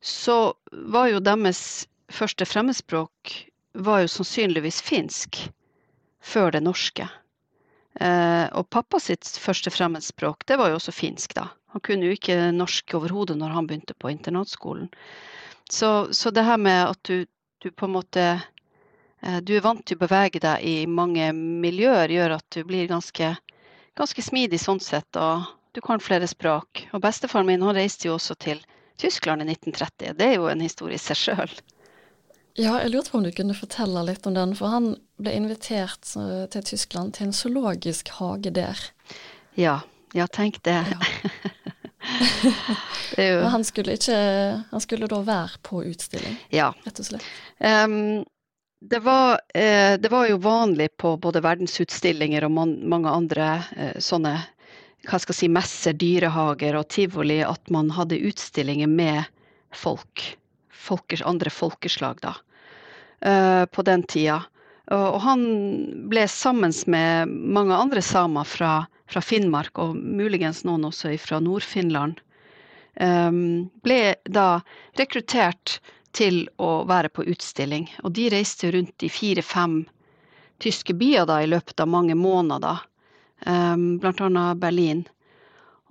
så 0.00 0.54
var 0.72 1.08
jo 1.08 1.20
deres 1.20 1.86
første 2.10 2.44
fremmedspråk 2.44 3.34
var 3.72 4.00
jo 4.02 4.08
sannsynligvis 4.08 4.80
finsk 4.82 5.38
før 6.20 6.50
det 6.50 6.62
norske. 6.62 7.06
Uh, 8.00 8.46
og 8.54 8.68
pappa 8.70 9.00
sitt 9.02 9.26
første 9.26 9.70
fremmedspråk, 9.70 10.46
det 10.46 10.58
var 10.58 10.70
jo 10.70 10.78
også 10.78 10.94
finsk, 10.94 11.34
da. 11.34 11.48
Han 11.74 11.82
kunne 11.86 12.06
jo 12.06 12.14
ikke 12.16 12.50
norsk 12.54 12.94
overhodet 12.98 13.36
når 13.38 13.54
han 13.54 13.66
begynte 13.66 13.94
på 13.94 14.10
internatskolen. 14.10 14.88
Så, 15.70 16.12
så 16.14 16.30
det 16.34 16.46
her 16.46 16.58
med 16.58 16.90
at 16.90 17.02
du, 17.06 17.26
du, 17.62 17.70
på 17.70 17.86
en 17.86 17.94
måte 17.94 18.24
uh, 18.40 19.38
Du 19.42 19.54
er 19.54 19.62
vant 19.62 19.84
til 19.86 19.98
å 19.98 20.02
bevege 20.02 20.42
deg 20.42 20.64
i 20.66 20.86
mange 20.90 21.30
miljøer, 21.36 22.10
gjør 22.10 22.38
at 22.40 22.46
du 22.54 22.64
blir 22.66 22.90
ganske 22.90 23.34
ganske 23.98 24.22
smidig 24.22 24.60
sånn 24.62 24.80
sett, 24.82 25.16
og 25.16 25.48
du 25.74 25.80
kan 25.84 26.02
flere 26.02 26.28
språk. 26.30 26.86
Og 26.94 27.02
bestefaren 27.04 27.48
min 27.48 27.62
han 27.62 27.76
reiste 27.76 28.08
jo 28.08 28.16
også 28.16 28.36
til 28.40 28.62
Tyskland 29.00 29.42
i 29.42 29.50
1930. 29.52 30.16
Det 30.18 30.26
er 30.26 30.38
jo 30.38 30.48
en 30.50 30.62
historie 30.64 30.98
i 30.98 31.02
seg 31.02 31.18
sjøl. 31.18 31.54
Ja, 32.58 32.80
jeg 32.82 32.90
lurte 32.92 33.12
på 33.12 33.20
om 33.20 33.24
du 33.24 33.30
kunne 33.32 33.54
fortelle 33.56 34.02
litt 34.04 34.26
om 34.26 34.34
den, 34.34 34.56
for 34.58 34.72
han 34.72 34.92
ble 35.22 35.32
invitert 35.38 36.10
eh, 36.18 36.44
til 36.50 36.66
Tyskland 36.72 37.14
til 37.16 37.28
en 37.28 37.36
zoologisk 37.36 38.10
hage 38.18 38.52
der. 38.56 38.80
Ja, 39.58 39.78
ja 40.16 40.26
tenk 40.26 40.58
det. 40.66 40.80
Ja. 40.90 40.98
det 43.16 43.28
jo... 43.28 43.38
han, 43.54 43.64
skulle 43.64 43.94
ikke, 43.96 44.18
han 44.72 44.82
skulle 44.82 45.08
da 45.10 45.22
være 45.24 45.62
på 45.66 45.84
utstilling, 45.92 46.36
ja. 46.52 46.72
rett 46.84 47.00
og 47.00 47.08
slett. 47.12 47.30
Um, 47.62 48.26
det 48.80 48.98
var, 48.98 49.40
eh, 49.54 50.00
det 50.00 50.08
var, 50.08 50.26
jo 50.28 50.36
vanlig 50.36 50.96
på 50.96 51.16
både 51.16 51.42
verdensutstillinger 51.44 52.46
og 52.46 52.52
man, 52.56 52.74
mange 52.88 53.12
andre 53.12 53.48
eh, 53.76 53.98
sånne 54.00 54.38
hva 55.08 55.18
skal 55.20 55.32
jeg 55.32 55.38
si, 55.38 55.48
messer, 55.52 55.96
dyrehager 55.96 56.76
og 56.76 56.88
tivoli 56.92 57.40
at 57.44 57.70
man 57.72 57.90
hadde 57.92 58.20
utstillinger 58.28 58.88
med 58.88 59.28
folk. 59.72 60.24
Folkers, 60.68 61.22
andre 61.28 61.52
folkeslag, 61.52 62.20
da. 62.24 62.34
Eh, 63.20 63.64
på 63.64 63.84
den 63.84 64.04
tida. 64.08 64.42
Og, 64.90 65.20
han 65.22 65.42
ble 66.10 66.24
sammen 66.28 66.72
med 66.90 67.30
mange 67.30 67.76
andre 67.76 68.02
samer 68.02 68.48
fra, 68.48 68.72
fra 69.06 69.22
Finnmark, 69.22 69.78
og 69.78 69.94
muligens 69.94 70.64
noen 70.66 70.88
også 70.88 71.12
fra 71.22 71.38
Nord-Finland, 71.38 72.18
ble 72.98 74.00
da 74.26 74.48
rekruttert 74.98 75.78
til 76.16 76.42
å 76.58 76.82
være 76.88 77.10
på 77.12 77.24
utstilling. 77.30 77.88
Og 78.04 78.14
de 78.16 78.28
reiste 78.32 78.70
rundt 78.74 79.02
i 79.06 79.10
fire-fem 79.12 79.82
tyske 80.60 80.94
byer 80.94 81.26
da, 81.26 81.40
i 81.42 81.48
løpet 81.48 81.80
av 81.80 81.88
mange 81.88 82.14
måneder, 82.18 82.82
um, 83.46 83.98
blant 84.02 84.20
annet 84.20 84.60
Berlin. 84.60 85.04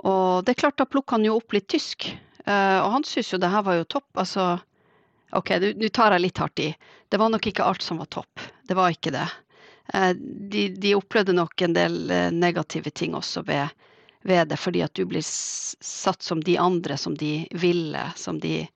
Og 0.05 0.45
det 0.45 0.53
er 0.53 0.61
klart, 0.63 0.77
da 0.79 0.87
plukka 0.87 1.17
han 1.17 1.27
jo 1.27 1.37
opp 1.39 1.55
litt 1.55 1.69
tysk. 1.71 2.11
Uh, 2.45 2.79
og 2.83 2.91
han 2.97 3.05
syntes 3.07 3.33
jo 3.33 3.41
det 3.41 3.51
her 3.51 3.65
var 3.65 3.79
jo 3.79 3.89
topp. 3.95 4.09
Altså, 4.21 4.47
OK, 5.35 5.53
nå 5.75 5.91
tar 5.93 6.15
jeg 6.15 6.25
litt 6.25 6.41
hardt 6.41 6.63
i. 6.63 6.71
Det 7.09 7.19
var 7.19 7.31
nok 7.33 7.49
ikke 7.49 7.65
alt 7.65 7.85
som 7.85 8.01
var 8.01 8.09
topp. 8.13 8.47
Det 8.67 8.77
var 8.77 8.93
ikke 8.93 9.13
det. 9.15 9.27
Uh, 9.93 10.13
de, 10.15 10.69
de, 10.77 10.95
opplevde 10.97 11.35
nok 11.35 11.65
en 11.65 11.75
del 11.77 12.01
uh, 12.11 12.29
negative 12.35 12.93
ting 12.93 13.17
også 13.17 13.43
ved, 13.47 13.73
ved, 14.21 14.47
det, 14.51 14.59
fordi 14.61 14.83
at 14.85 14.93
du 14.93 15.05
blir 15.09 15.25
satt 15.25 16.23
som 16.23 16.43
de 16.45 16.59
andre, 16.61 16.97
som 16.97 17.17
de 17.17 17.47
ville, 17.51 18.05
som 18.15 18.39
de 18.39 18.67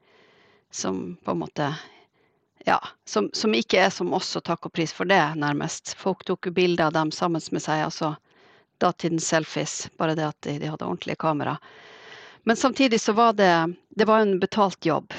som 0.74 1.18
på 1.24 1.32
en 1.32 1.44
måte 1.44 1.74
ja, 2.66 2.80
som, 3.06 3.30
som, 3.34 3.54
ikke 3.56 3.80
er 3.86 3.90
som 3.90 4.14
oss, 4.14 4.36
og 4.40 4.44
takk 4.48 4.66
og 4.66 4.74
pris 4.74 4.94
for 4.96 5.10
det, 5.10 5.22
nærmest. 5.36 5.96
Folk 6.00 6.24
tok 6.26 6.48
jo 6.48 6.56
bilder 6.56 6.88
av 6.88 6.94
dem 6.96 7.12
sammen 7.12 7.44
med 7.52 7.64
seg, 7.64 7.84
altså 7.84 8.14
datidens 8.82 9.28
selfies, 9.28 9.90
bare 9.98 10.16
det 10.16 10.28
at 10.28 10.40
de, 10.48 10.58
de, 10.60 10.70
hadde 10.72 10.88
ordentlige 10.88 11.20
kamera. 11.20 11.58
Men 12.44 12.60
samtidig 12.60 13.02
så 13.02 13.14
var 13.14 13.34
det, 13.34 13.52
det 13.90 14.08
var 14.08 14.24
en 14.24 14.40
betalt 14.40 14.86
jobb. 14.86 15.14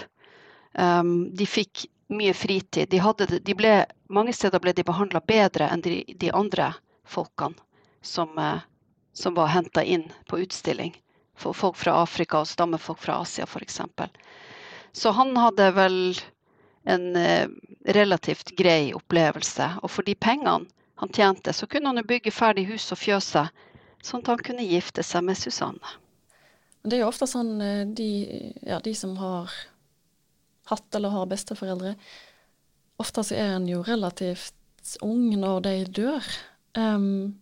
Um, 0.73 1.31
de 1.37 1.47
fikk 1.47 1.87
mye 2.13 2.35
fritid. 2.35 2.89
De, 2.91 3.01
hadde, 3.01 3.29
de 3.41 3.57
ble, 3.57 3.77
mange 4.13 4.33
steder 4.37 4.61
ble 4.61 4.75
de 4.77 4.85
behandla 4.85 5.23
bedre 5.25 5.69
enn 5.73 5.85
de, 5.85 6.03
de, 6.21 6.33
andre 6.33 6.73
folkene 7.09 7.57
som, 8.05 8.33
uh, 8.41 8.61
som 9.13 9.37
var 9.37 9.53
henta 9.53 9.85
inn 9.85 10.09
på 10.29 10.41
utstilling. 10.45 10.97
For 11.37 11.57
folk 11.57 11.77
fra 11.81 11.97
Afrika 12.03 12.43
og 12.43 12.49
stammefolk 12.49 13.01
fra 13.01 13.21
Asia, 13.23 13.47
f.eks. 13.49 13.81
Så 14.95 15.11
han 15.17 15.35
hadde 15.37 15.71
vel 15.75 15.99
en 16.85 17.17
eh, 17.17 17.49
relativt 17.85 18.55
grei 18.57 18.93
opplevelse. 18.95 19.71
Og 19.83 19.91
for 19.91 20.07
de 20.07 20.15
pengene 20.15 20.69
han 21.03 21.13
tjente, 21.13 21.53
så 21.53 21.67
kunne 21.67 21.91
han 21.91 21.99
jo 21.99 22.07
bygge 22.07 22.31
ferdig 22.31 22.69
hus 22.69 22.87
og 22.95 23.01
fjøse, 23.01 23.49
sånn 24.05 24.23
at 24.23 24.31
han 24.31 24.45
kunne 24.47 24.67
gifte 24.69 25.03
seg 25.03 25.25
med 25.27 25.39
Susanne. 25.41 25.97
Det 26.85 26.99
er 26.99 27.03
jo 27.03 27.11
ofte 27.11 27.27
sånn 27.29 27.57
eh, 27.65 27.87
de, 27.89 28.11
ja, 28.63 28.79
de 28.85 28.95
som 28.95 29.17
har 29.19 29.53
hatt 30.71 30.97
eller 30.97 31.13
har 31.13 31.29
besteforeldre, 31.29 31.95
ofte 33.03 33.25
så 33.27 33.37
er 33.37 33.57
en 33.57 33.69
jo 33.69 33.83
relativt 33.85 34.55
ung 35.03 35.33
når 35.41 35.65
de 35.65 35.75
dør. 35.99 36.27
Um, 36.79 37.41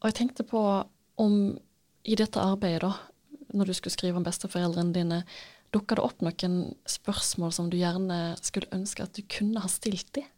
og 0.00 0.10
jeg 0.10 0.18
tenkte 0.18 0.46
på 0.48 0.60
om 1.20 1.36
i 2.04 2.16
dette 2.18 2.40
arbeidet, 2.40 2.88
da, 2.88 3.46
når 3.54 3.70
du 3.70 3.76
skulle 3.76 3.94
skrive 3.94 4.18
om 4.18 4.26
besteforeldrene 4.26 4.92
dine, 4.96 5.20
Dukka 5.74 5.98
det 5.98 6.04
opp 6.06 6.22
noen 6.22 6.58
spørsmål 6.86 7.52
som 7.56 7.68
du 7.70 7.76
gjerne 7.80 8.36
skulle 8.40 8.70
ønske 8.74 9.02
at 9.04 9.16
du 9.16 9.24
kunne 9.26 9.62
ha 9.62 9.70
stilt 9.70 10.12
dem 10.14 10.28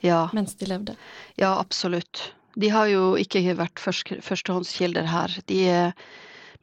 ja. 0.00 0.28
mens 0.32 0.54
de 0.54 0.66
levde? 0.66 0.96
Ja, 1.34 1.58
absolutt. 1.58 2.32
De 2.54 2.70
har 2.70 2.88
jo 2.90 3.12
ikke 3.18 3.42
vært 3.58 3.80
førstehåndskilder 3.82 5.06
her. 5.10 5.34
De, 5.50 5.60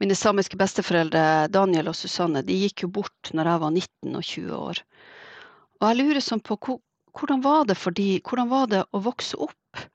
mine 0.01 0.15
samiske 0.17 0.57
besteforeldre, 0.59 1.47
Daniel 1.53 1.91
og 1.91 1.95
Susanne, 1.95 2.43
de 2.43 2.57
gikk 2.65 2.85
jo 2.85 2.91
bort 2.99 3.31
når 3.33 3.51
jeg 3.51 3.63
var 3.63 3.75
19 3.75 4.17
og 4.19 4.25
20 4.31 4.57
år. 4.57 4.81
Og 5.79 5.87
jeg 5.89 5.99
lurer 6.01 6.23
sånn 6.23 6.43
på 6.43 6.57
hvordan 6.65 7.43
var 7.43 7.67
det 7.69 7.77
for 7.79 7.95
de, 7.95 8.19
hvordan 8.23 8.51
var 8.51 8.67
det 8.71 8.83
å 8.91 9.03
vokse 9.03 9.39
opp 9.39 9.85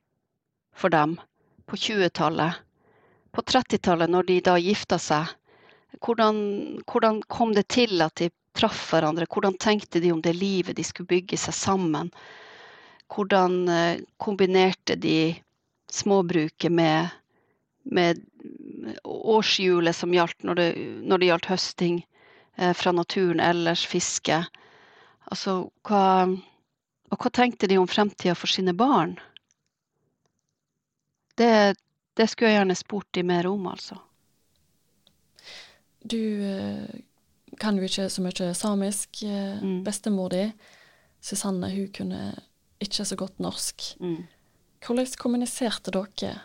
for 0.77 0.93
dem 0.93 1.19
på 1.69 1.77
20-tallet? 1.77 2.67
På 3.31 3.45
30-tallet, 3.47 4.11
når 4.11 4.27
de 4.27 4.41
da 4.43 4.57
gifta 4.59 4.97
seg 4.99 5.29
hvordan, 6.05 6.37
hvordan, 6.87 7.23
kom 7.29 7.55
det 7.55 7.69
til 7.69 8.03
at 8.03 8.17
de 8.21 8.31
traff 8.57 8.91
hverandre? 8.93 9.29
Hvordan 9.31 9.59
tenkte 9.61 10.01
de 10.01 10.13
om 10.13 10.23
det 10.25 10.35
livet 10.37 10.77
de 10.77 10.85
skulle 10.85 11.11
bygge 11.11 11.39
seg 11.39 11.55
sammen? 11.55 12.11
Hvordan 13.11 13.57
eh, 13.69 14.03
kombinerte 14.23 14.97
de 14.97 15.35
småbruket 15.91 16.73
med, 16.73 17.11
med 17.83 18.23
årshjulet 19.05 19.97
som 19.97 20.15
gjaldt 20.15 20.47
når 20.47 20.61
det, 20.61 20.69
når 21.03 21.19
det, 21.19 21.31
gjaldt 21.31 21.51
høsting? 21.51 22.01
eh, 22.61 22.73
fra 22.73 22.93
naturen 22.93 23.41
ellers, 23.41 23.87
fiske. 23.87 24.45
Altså, 25.31 25.71
hva, 25.87 26.05
og 27.11 27.23
hva 27.23 27.33
tenkte 27.35 27.69
de 27.71 27.79
om 27.81 27.89
fremtida 27.89 28.37
for 28.37 28.51
sine 28.51 28.75
barn? 28.77 29.17
Det, 31.39 31.77
det 32.17 32.29
skulle 32.29 32.51
jeg 32.51 32.61
gjerne 32.61 32.77
spurt 32.77 33.09
de 33.17 33.25
mer 33.25 33.49
om, 33.49 33.71
altså. 33.71 33.97
Du 36.03 36.21
eh, 36.45 37.01
kan 37.61 37.77
jo 37.77 37.85
ikke 37.85 38.09
så 38.11 38.23
mye 38.25 38.53
samisk. 38.57 39.23
Eh, 39.23 39.63
Mm. 39.63 39.83
Bestemor 39.85 40.31
di, 40.31 40.45
Susanne, 41.21 41.69
hun 41.71 41.89
kunne 41.93 42.21
ikke 42.81 43.05
så 43.05 43.17
godt 43.17 43.41
norsk. 43.41 43.95
Mm. 44.01 44.23
Hvordan 44.81 45.07
kommuniserte 45.21 45.93
dere? 45.93 46.39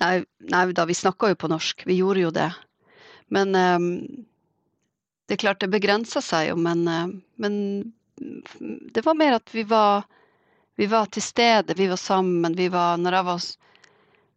Nei, 0.00 0.24
nei 0.40 0.62
da, 0.72 0.86
vi 0.88 0.94
snakka 0.96 1.28
jo 1.28 1.36
på 1.38 1.50
norsk. 1.52 1.84
Vi 1.86 1.98
gjorde 2.00 2.20
jo 2.24 2.30
det. 2.34 2.48
Men 3.28 3.54
um, 3.54 4.24
det 5.26 5.36
er 5.36 5.42
klart, 5.44 5.60
det 5.60 5.70
begrensa 5.72 6.22
seg 6.24 6.50
jo, 6.50 6.56
men, 6.60 6.88
eh, 6.88 7.12
men 7.40 7.92
det 8.94 9.04
var 9.04 9.16
mer 9.18 9.38
at 9.38 9.52
vi 9.54 9.64
var, 9.68 10.04
vi 10.76 10.88
var 10.90 11.06
til 11.12 11.22
stede, 11.24 11.76
vi 11.76 11.88
var 11.90 12.00
sammen. 12.00 12.56
Vi 12.56 12.68
var, 12.72 12.96
når 13.00 13.18
jeg 13.18 13.28
var, 13.28 13.46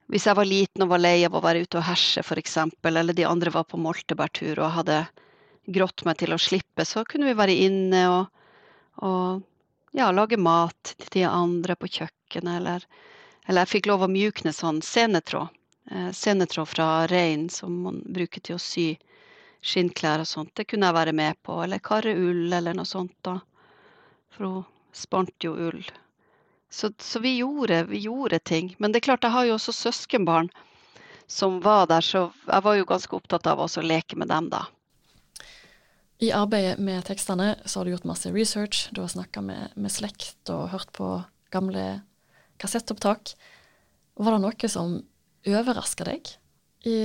hvis 0.08 0.28
jeg 0.30 0.38
var 0.39 0.48
liten 0.48 0.86
og 0.86 0.91
var 0.93 1.04
lei 1.04 1.17
av 1.28 1.36
å 1.36 1.43
være 1.43 1.65
ute 1.65 1.80
og 1.80 1.88
herse, 1.88 2.24
f.eks., 2.24 2.58
eller 2.84 3.15
de 3.15 3.28
andre 3.28 3.52
var 3.54 3.67
på 3.67 3.80
moltebærtur 3.82 4.60
og 4.60 4.76
hadde 4.80 5.02
grått 5.67 6.06
meg 6.08 6.17
til 6.22 6.34
å 6.34 6.39
slippe, 6.39 6.86
så 6.88 7.04
kunne 7.04 7.28
vi 7.28 7.36
være 7.36 7.58
inne 7.67 8.06
og, 8.13 8.46
og 9.04 9.43
ja, 9.98 10.08
lage 10.15 10.39
mat 10.39 10.96
til 10.96 11.13
de 11.20 11.28
andre 11.28 11.76
på 11.76 11.91
kjøkkenet, 12.00 12.62
eller 12.62 12.88
eller 13.48 13.63
jeg 13.63 13.78
fikk 13.78 13.88
lov 13.88 14.04
å 14.04 14.12
mjukne 14.12 14.52
sånn 14.52 14.82
senetråd. 14.84 15.54
Eh, 15.91 16.10
senetråd 16.12 16.67
fra 16.67 16.88
rein 17.08 17.48
som 17.50 17.78
man 17.86 18.02
bruker 18.04 18.43
til 18.43 18.58
å 18.58 18.63
sy 18.63 18.89
skinnklær 19.63 20.24
og 20.24 20.28
sånt. 20.28 20.52
Det 20.56 20.67
kunne 20.67 20.89
jeg 20.89 20.98
være 20.98 21.13
med 21.15 21.39
på. 21.48 21.56
Eller 21.63 21.80
karre 21.80 22.12
ull 22.12 22.52
eller 22.52 22.76
noe 22.76 22.88
sånt. 22.88 23.15
da. 23.24 23.39
For 24.36 24.50
hun 24.50 24.65
spant 24.91 25.48
jo 25.48 25.56
ull. 25.70 25.80
Så, 26.69 26.91
så 26.99 27.19
vi, 27.23 27.38
gjorde, 27.38 27.84
vi 27.88 28.03
gjorde 28.06 28.39
ting. 28.39 28.73
Men 28.77 28.91
det 28.91 29.01
er 29.01 29.08
klart, 29.12 29.23
jeg 29.23 29.36
har 29.36 29.45
jo 29.47 29.56
også 29.56 29.75
søskenbarn 29.75 30.49
som 31.27 31.60
var 31.63 31.88
der, 31.91 32.03
så 32.03 32.30
jeg 32.47 32.63
var 32.63 32.75
jo 32.77 32.88
ganske 32.88 33.15
opptatt 33.15 33.47
av 33.51 33.60
også 33.63 33.82
å 33.84 33.88
leke 33.88 34.15
med 34.19 34.30
dem, 34.32 34.49
da. 34.51 34.65
I 36.23 36.32
arbeidet 36.34 36.80
med 36.82 37.03
tekstene 37.06 37.51
så 37.65 37.80
har 37.80 37.86
du 37.86 37.93
gjort 37.93 38.08
masse 38.10 38.32
research. 38.34 38.88
Du 38.95 39.03
har 39.03 39.12
snakka 39.12 39.43
med, 39.45 39.75
med 39.75 39.93
slekt 39.93 40.49
og 40.49 40.71
hørt 40.71 40.89
på 40.97 41.12
gamle 41.53 41.84
kassettopptak. 42.58 43.36
Var 44.17 44.34
det 44.34 44.41
noe 44.41 44.71
som 44.71 44.95
overraska 45.47 46.08
deg 46.08 46.32
i, 46.89 46.97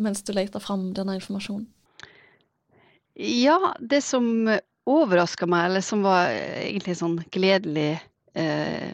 mens 0.00 0.24
du 0.24 0.32
leita 0.32 0.62
fram 0.64 0.92
denne 0.96 1.18
informasjonen? 1.18 1.66
Ja, 3.18 3.74
det 3.80 4.00
som 4.06 4.48
overraska 4.88 5.48
meg, 5.50 5.66
eller 5.68 5.84
som 5.84 6.06
var 6.06 6.30
egentlig 6.30 6.94
en 6.94 7.02
sånn 7.02 7.18
gledelig 7.34 7.98
eh, 8.38 8.92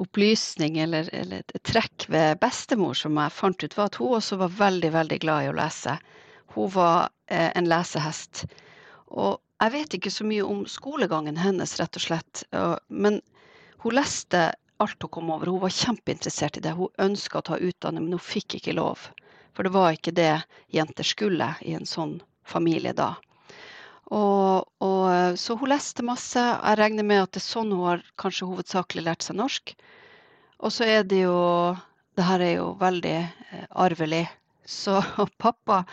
opplysning 0.00 0.78
eller, 0.80 1.10
eller 1.14 1.44
trekk 1.66 2.06
ved 2.12 2.40
bestemor 2.40 2.96
som 2.98 3.18
jeg 3.20 3.36
fant 3.36 3.64
ut, 3.64 3.76
var 3.76 3.90
at 3.90 4.00
hun 4.00 4.16
også 4.18 4.40
var 4.40 4.56
veldig, 4.60 4.92
veldig 4.96 5.20
glad 5.24 5.44
i 5.44 5.52
å 5.52 5.56
lese. 5.58 5.96
Hun 6.54 6.72
var 6.74 7.10
eh, 7.30 7.50
en 7.54 7.68
lesehest. 7.70 8.44
Og 9.10 9.38
jeg 9.60 9.74
vet 9.76 9.98
ikke 9.98 10.14
så 10.14 10.24
mye 10.24 10.46
om 10.46 10.64
skolegangen 10.70 11.36
hennes, 11.36 11.76
rett 11.80 11.98
og 11.98 12.04
slett. 12.06 12.44
Men 12.88 13.18
hun 13.82 13.96
leste 13.98 14.46
alt 14.80 15.02
hun 15.02 15.12
kom 15.12 15.30
over. 15.34 15.50
Hun 15.52 15.60
var 15.60 15.74
kjempeinteressert 15.74 16.56
i 16.56 16.62
det. 16.64 16.72
Hun 16.78 16.88
ønska 16.98 17.40
å 17.40 17.46
ta 17.50 17.58
utdanning, 17.58 18.06
men 18.06 18.16
hun 18.16 18.24
fikk 18.24 18.56
ikke 18.56 18.78
lov. 18.78 19.10
For 19.52 19.66
det 19.66 19.74
var 19.74 19.92
ikke 19.92 20.14
det 20.16 20.32
jenter 20.72 21.04
skulle 21.04 21.50
i 21.60 21.74
en 21.76 21.88
sånn 21.88 22.20
familie 22.48 22.94
da. 22.96 23.12
Og, 24.10 24.66
og, 24.82 25.38
så 25.38 25.54
hun 25.58 25.70
leste 25.70 26.04
masse. 26.06 26.40
Jeg 26.40 26.78
regner 26.80 27.06
med 27.06 27.22
at 27.22 27.32
det 27.36 27.42
er 27.42 27.46
sånn 27.46 27.70
hun 27.74 27.86
har 27.86 28.02
kanskje 28.20 28.48
hovedsakelig 28.50 29.06
lært 29.06 29.26
seg 29.26 29.38
norsk. 29.38 29.74
Og 30.60 30.74
så 30.74 30.88
er 30.98 31.06
det 31.08 31.24
jo 31.24 31.38
Det 32.18 32.26
her 32.26 32.42
er 32.42 32.54
jo 32.58 32.72
veldig 32.80 33.16
eh, 33.16 33.66
arvelig. 33.70 34.24
Så 34.66 34.98
pappa, 35.44 35.84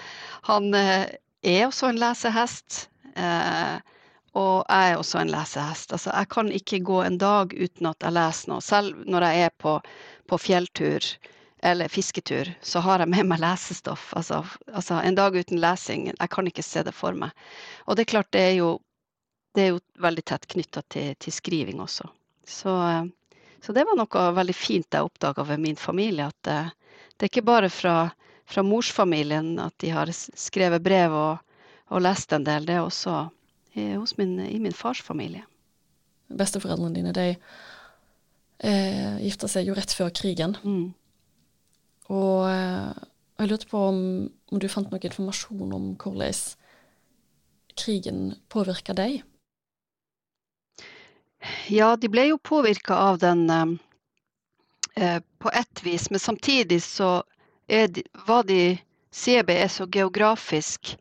han 0.49 0.73
eh, 0.75 1.05
er 1.45 1.67
også 1.67 1.91
en 1.91 2.01
lesehest. 2.01 2.87
Eh, 3.15 3.77
og 4.37 4.65
jeg 4.65 4.91
er 4.91 4.97
også 4.97 5.21
en 5.21 5.31
lesehest. 5.31 5.93
Altså, 5.93 6.11
jeg 6.11 6.29
kan 6.33 6.51
ikke 6.51 6.81
gå 6.89 6.97
en 7.05 7.19
dag 7.21 7.53
uten 7.53 7.89
at 7.89 8.03
jeg 8.03 8.17
leser 8.17 8.51
noe. 8.51 8.65
Selv 8.65 9.05
når 9.05 9.27
jeg 9.29 9.45
er 9.45 9.55
på, 9.61 9.77
på 10.27 10.41
fjelltur 10.41 11.05
eller 11.59 11.87
fisketur, 11.87 12.53
så 12.61 12.79
har 12.79 13.01
jeg 13.01 13.09
med 13.09 13.25
meg 13.31 13.41
lesestoff. 13.41 14.11
Altså, 14.17 14.43
altså, 14.73 14.99
en 15.01 15.17
dag 15.17 15.35
uten 15.35 15.61
lesing, 15.61 16.11
jeg 16.11 16.29
kan 16.33 16.47
ikke 16.49 16.65
se 16.65 16.83
det 16.85 16.93
for 16.93 17.17
meg. 17.17 17.33
Og 17.87 17.97
det 17.97 18.05
er 18.05 18.11
klart, 18.13 18.31
det 18.35 18.43
er 18.51 18.55
jo, 18.59 18.69
det 19.57 19.63
er 19.63 19.71
jo 19.73 19.81
veldig 20.03 20.25
tett 20.29 20.45
knytta 20.53 20.83
til, 20.93 21.15
til 21.17 21.33
skriving 21.33 21.81
også. 21.81 22.05
Så, 22.47 22.75
eh, 22.87 23.41
så 23.65 23.73
det 23.73 23.87
var 23.89 23.97
noe 23.97 24.27
veldig 24.37 24.55
fint 24.55 24.93
jeg 24.93 25.09
oppdaga 25.09 25.47
ved 25.49 25.63
min 25.63 25.79
familie. 25.79 26.29
At 26.29 26.37
det, 26.45 26.59
det 27.17 27.25
er 27.25 27.31
ikke 27.33 27.49
bare 27.49 27.71
fra, 27.73 27.95
fra 28.45 28.63
morsfamilien 28.63 29.57
at 29.59 29.73
de 29.81 29.91
har 29.95 30.13
skrevet 30.13 30.85
brev 30.85 31.15
og, 31.17 31.57
og 31.89 32.05
lest 32.05 32.37
en 32.37 32.45
del. 32.45 32.69
Det 32.69 32.77
er 32.77 32.85
også 32.85 33.17
i, 33.73 33.95
hos 33.95 34.13
min, 34.21 34.37
i 34.45 34.59
min 34.61 34.77
fars 34.77 35.01
familie. 35.01 35.41
Besteforeldrene 36.27 36.93
dine 36.93 37.15
de 37.15 37.27
eh, 38.59 39.19
gifta 39.25 39.49
seg 39.49 39.71
jo 39.71 39.75
rett 39.77 39.93
før 39.95 40.13
krigen. 40.13 40.57
Mm. 40.61 40.93
Og 42.13 42.47
eh, 42.49 43.05
jeg 43.37 43.51
lurte 43.51 43.69
på 43.69 43.81
om, 43.89 43.99
om 44.51 44.61
du 44.61 44.67
fant 44.71 44.91
noe 44.91 45.03
informasjon 45.09 45.73
om 45.75 45.89
hvordan 45.99 46.43
krigen 47.77 48.21
påvirka 48.49 48.95
deg? 48.97 49.21
Ja, 51.69 51.95
de 51.95 52.09
ble 52.09 52.29
jo 52.31 52.37
påvirka 52.41 52.95
av 53.11 53.19
den 53.21 53.49
eh, 53.53 53.73
eh, 54.95 55.19
på 55.39 55.51
ett 55.53 55.83
vis, 55.83 56.09
men 56.09 56.19
samtidig 56.19 56.81
så 56.83 57.21
er 57.67 57.91
de, 57.93 58.03
var 58.27 58.47
de 58.47 58.77
CB 59.11 59.53
er 59.53 59.67
så 59.67 59.85
geografisk 59.91 60.95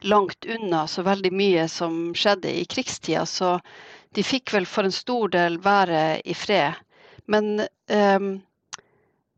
langt 0.00 0.44
unna 0.44 0.86
så 0.86 1.02
veldig 1.02 1.32
mye 1.32 1.68
som 1.68 2.14
skjedde 2.14 2.52
i 2.52 2.64
krigstida, 2.64 3.26
så 3.26 3.58
de 4.16 4.24
fikk 4.24 4.52
vel 4.54 4.66
for 4.66 4.86
en 4.86 4.94
stor 4.94 5.30
del 5.32 5.58
være 5.62 6.20
i 6.24 6.34
fred. 6.34 6.76
Men 7.26 7.60
eh, 7.60 8.20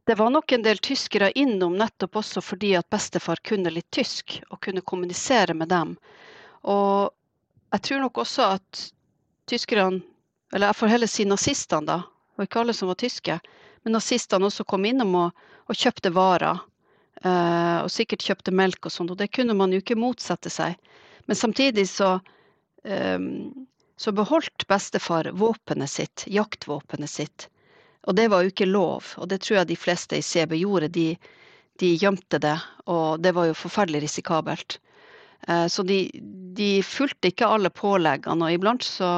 det 0.09 0.15
var 0.15 0.31
nok 0.31 0.53
en 0.53 0.63
del 0.65 0.79
tyskere 0.81 1.27
innom 1.37 1.75
nettopp 1.77 2.17
også 2.17 2.41
fordi 2.41 2.71
at 2.79 2.89
bestefar 2.89 3.43
kunne 3.45 3.69
litt 3.69 3.91
tysk 3.93 4.39
og 4.49 4.63
kunne 4.65 4.81
kommunisere 4.81 5.53
med 5.53 5.69
dem. 5.69 5.91
Og 6.65 7.11
jeg 7.75 7.83
tror 7.85 8.01
nok 8.01 8.21
også 8.23 8.47
at 8.55 8.81
tyskerne 9.53 10.01
eller 10.53 10.71
jeg 10.71 10.79
får 10.79 10.93
heller 10.95 11.11
si 11.13 11.27
nazistene, 11.29 11.85
da. 11.85 11.99
og 12.37 12.47
ikke 12.47 12.63
alle 12.63 12.73
som 12.73 12.89
var 12.89 12.97
tyske. 13.03 13.37
Men 13.85 13.99
nazistene 13.99 14.49
også 14.49 14.65
kom 14.65 14.89
innom 14.89 15.13
og, 15.27 15.45
og 15.69 15.77
kjøpte 15.77 16.15
varer. 16.17 16.65
Uh, 17.19 17.83
og 17.83 17.93
sikkert 17.93 18.25
kjøpte 18.25 18.55
melk 18.57 18.89
og 18.89 18.95
sånt. 18.95 19.13
Og 19.13 19.21
det 19.21 19.29
kunne 19.37 19.57
man 19.59 19.77
jo 19.77 19.83
ikke 19.83 19.99
motsette 19.99 20.49
seg. 20.49 20.81
Men 21.29 21.37
samtidig 21.37 21.85
så, 21.93 22.15
um, 22.89 23.29
så 24.01 24.17
beholdt 24.17 24.65
bestefar 24.73 25.29
våpenet 25.37 25.93
sitt, 25.99 26.25
jaktvåpenet 26.33 27.13
sitt. 27.13 27.51
Og 28.09 28.17
det 28.17 28.29
var 28.33 28.43
jo 28.45 28.53
ikke 28.53 28.69
lov. 28.69 29.13
Og 29.21 29.29
det 29.29 29.43
tror 29.45 29.61
jeg 29.61 29.71
de 29.71 29.79
fleste 29.79 30.19
i 30.19 30.25
CB 30.25 30.57
gjorde. 30.63 30.89
De, 30.95 31.09
de 31.81 31.95
gjemte 32.01 32.41
det, 32.43 32.57
og 32.89 33.21
det 33.23 33.35
var 33.37 33.51
jo 33.51 33.59
forferdelig 33.59 34.07
risikabelt. 34.07 34.79
Eh, 35.49 35.67
så 35.69 35.85
de, 35.87 36.01
de 36.57 36.71
fulgte 36.83 37.31
ikke 37.31 37.51
alle 37.53 37.71
påleggene, 37.71 38.49
og 38.49 38.57
iblant 38.57 38.87
så 38.87 39.11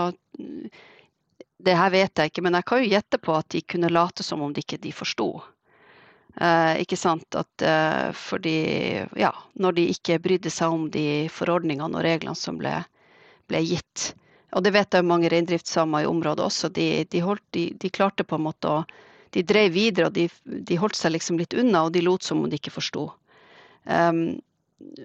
det 1.61 1.77
her 1.77 1.93
vet 1.93 2.17
jeg 2.17 2.31
ikke, 2.31 2.43
men 2.45 2.57
jeg 2.57 2.67
kan 2.69 2.81
jo 2.81 2.91
gjette 2.91 3.19
på 3.21 3.35
at 3.37 3.49
de 3.53 3.61
kunne 3.69 3.93
late 3.93 4.25
som 4.25 4.43
om 4.43 4.53
de 4.57 4.63
ikke 4.65 4.81
de 4.81 4.93
forsto. 4.97 5.29
Eh, 6.41 6.81
ikke 6.85 6.97
sant? 6.97 7.37
At, 7.37 7.63
eh, 7.63 8.13
fordi, 8.17 8.57
ja, 9.21 9.33
når 9.61 9.77
de 9.77 9.89
ikke 9.93 10.21
brydde 10.23 10.53
seg 10.53 10.73
om 10.73 10.89
de 10.93 11.29
forordningene 11.33 11.99
og 11.99 12.07
reglene 12.07 12.39
som 12.39 12.59
ble, 12.61 12.79
ble 13.51 13.63
gitt. 13.67 14.13
Og 14.57 14.65
det 14.67 14.73
vet 14.75 14.95
jeg 14.95 15.07
mange 15.07 15.31
reindriftssamer 15.31 16.05
i 16.05 16.11
området 16.11 16.45
også. 16.45 16.71
De, 16.75 17.05
de, 17.11 17.23
holdt, 17.23 17.45
de, 17.55 17.69
de 17.79 17.91
klarte 17.93 18.27
på 18.27 18.39
en 18.39 18.49
måte 18.49 18.75
å 18.81 18.83
De 19.31 19.45
drev 19.47 19.71
videre, 19.71 20.09
og 20.09 20.17
de, 20.67 20.77
holdt 20.77 20.99
seg 20.99 21.13
liksom 21.15 21.37
litt 21.39 21.55
unna, 21.55 21.85
og 21.87 21.93
de 21.95 22.01
lot 22.03 22.25
som 22.27 22.41
om 22.43 22.49
de 22.51 22.59
ikke 22.59 22.73
forsto. 22.75 23.05
Um, 23.85 24.41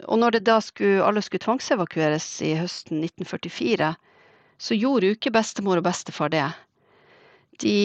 og 0.08 0.18
når 0.18 0.32
det 0.32 0.48
da 0.48 0.56
skulle, 0.66 1.04
alle 1.06 1.22
skulle 1.22 1.44
tvangsevakueres 1.44 2.26
i 2.42 2.56
høsten 2.58 3.04
1944, 3.06 3.92
så 4.58 4.78
gjorde 4.80 5.12
jo 5.12 5.18
ikke 5.20 5.34
bestemor 5.36 5.78
og 5.78 5.86
bestefar 5.86 6.34
det. 6.34 6.48
De, 7.62 7.78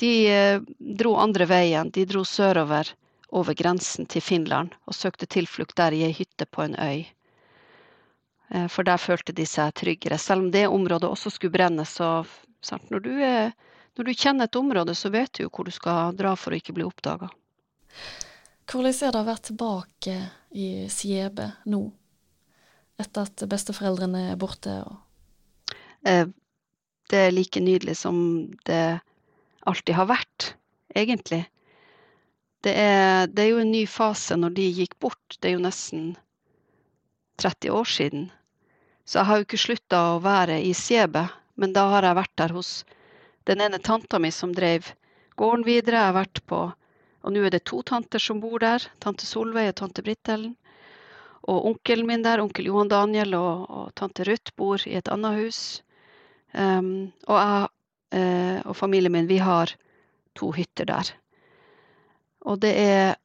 de 0.00 0.12
eh, 0.32 0.62
dro 0.78 1.16
andre 1.20 1.46
veien. 1.50 1.90
De 1.92 2.06
dro 2.08 2.24
sørover 2.24 2.94
over 3.30 3.54
grensen 3.54 4.08
til 4.10 4.24
Finland 4.24 4.74
og 4.86 4.96
søkte 4.96 5.28
tilflukt 5.30 5.76
der 5.78 5.94
i 5.94 6.04
ei 6.08 6.14
hytte 6.16 6.46
på 6.50 6.64
en 6.64 6.78
øy. 6.78 7.04
Eh, 8.50 8.66
For 8.68 8.86
der 8.86 9.00
følte 9.00 9.34
de 9.36 9.46
seg 9.46 9.74
tryggere. 9.78 10.18
Selv 10.18 10.46
om 10.46 10.50
det 10.50 10.66
området 10.68 11.10
også 11.10 11.32
skulle 11.34 11.54
brennes, 11.54 11.96
så 12.00 12.24
sant, 12.62 12.90
når, 12.90 13.04
du 13.06 13.12
er, 13.24 13.54
når 13.96 14.10
du 14.10 14.14
kjenner 14.14 14.50
et 14.50 14.58
område, 14.58 14.94
så 14.94 15.10
vet 15.10 15.32
du 15.34 15.44
jo 15.44 15.52
hvor 15.54 15.68
du 15.68 15.74
skal 15.74 16.16
dra 16.18 16.34
for 16.36 16.52
å 16.52 16.60
ikke 16.60 16.74
bli 16.76 16.86
oppdaga. 16.86 17.30
Hvordan 18.70 18.92
er 18.94 19.14
det 19.14 19.20
å 19.20 19.26
være 19.26 19.48
tilbake 19.50 20.18
i 20.54 20.68
Siebe 20.92 21.52
nå? 21.66 21.88
etter 23.00 23.28
at 23.28 23.44
besteforeldrene 23.48 24.26
er 24.32 24.40
borte? 24.40 24.74
Eh, 26.06 26.26
det 27.10 27.22
er 27.26 27.34
like 27.34 27.62
nydelig 27.62 27.96
som 28.02 28.18
det 28.68 29.00
alltid 29.68 29.96
har 29.96 30.08
vært, 30.10 30.54
egentlig. 30.94 31.44
Det 32.64 32.74
er, 32.76 33.30
det 33.32 33.44
er 33.44 33.54
jo 33.54 33.62
en 33.62 33.72
ny 33.72 33.86
fase 33.88 34.36
når 34.36 34.56
de 34.58 34.66
gikk 34.82 34.98
bort. 35.00 35.38
Det 35.40 35.50
er 35.50 35.56
jo 35.56 35.64
nesten 35.64 36.12
30 37.40 37.72
år 37.72 37.88
siden. 37.88 38.28
Så 39.10 39.18
jeg 39.18 39.26
har 39.26 39.40
jo 39.40 39.44
ikke 39.48 39.58
slutta 39.58 40.00
å 40.12 40.18
være 40.22 40.60
i 40.62 40.70
Siebe, 40.76 41.24
men 41.58 41.72
da 41.74 41.88
har 41.90 42.06
jeg 42.06 42.18
vært 42.20 42.36
der 42.38 42.52
hos 42.54 42.68
den 43.50 43.62
ene 43.64 43.80
tanta 43.82 44.20
mi 44.22 44.28
som 44.30 44.52
drev 44.54 44.92
gården 45.40 45.64
videre. 45.66 45.98
Jeg 45.98 46.12
har 46.12 46.20
vært 46.20 46.40
på 46.46 46.68
Og 47.20 47.34
nå 47.34 47.40
er 47.44 47.52
det 47.52 47.66
to 47.68 47.82
tanter 47.82 48.22
som 48.22 48.38
bor 48.40 48.62
der. 48.62 48.80
Tante 49.02 49.26
Solveig 49.28 49.74
og 49.74 49.74
tante 49.76 50.00
Britt-Ellen. 50.00 50.54
Og 51.52 51.66
onkelen 51.72 52.06
min 52.08 52.22
der, 52.24 52.40
onkel 52.40 52.70
Johan 52.70 52.88
Daniel 52.88 53.34
og, 53.36 53.66
og 53.68 53.90
tante 53.98 54.24
Ruth 54.24 54.54
bor 54.56 54.80
i 54.88 54.94
et 54.96 55.10
annet 55.12 55.36
hus. 55.36 55.58
Um, 56.54 57.10
og 57.26 57.36
jeg 57.36 57.66
uh, 58.16 58.58
og 58.70 58.78
familien 58.78 59.12
min, 59.12 59.28
vi 59.28 59.36
har 59.36 59.74
to 60.38 60.48
hytter 60.56 60.88
der. 60.88 61.10
Og 62.46 62.62
det 62.62 62.72
er 62.78 63.18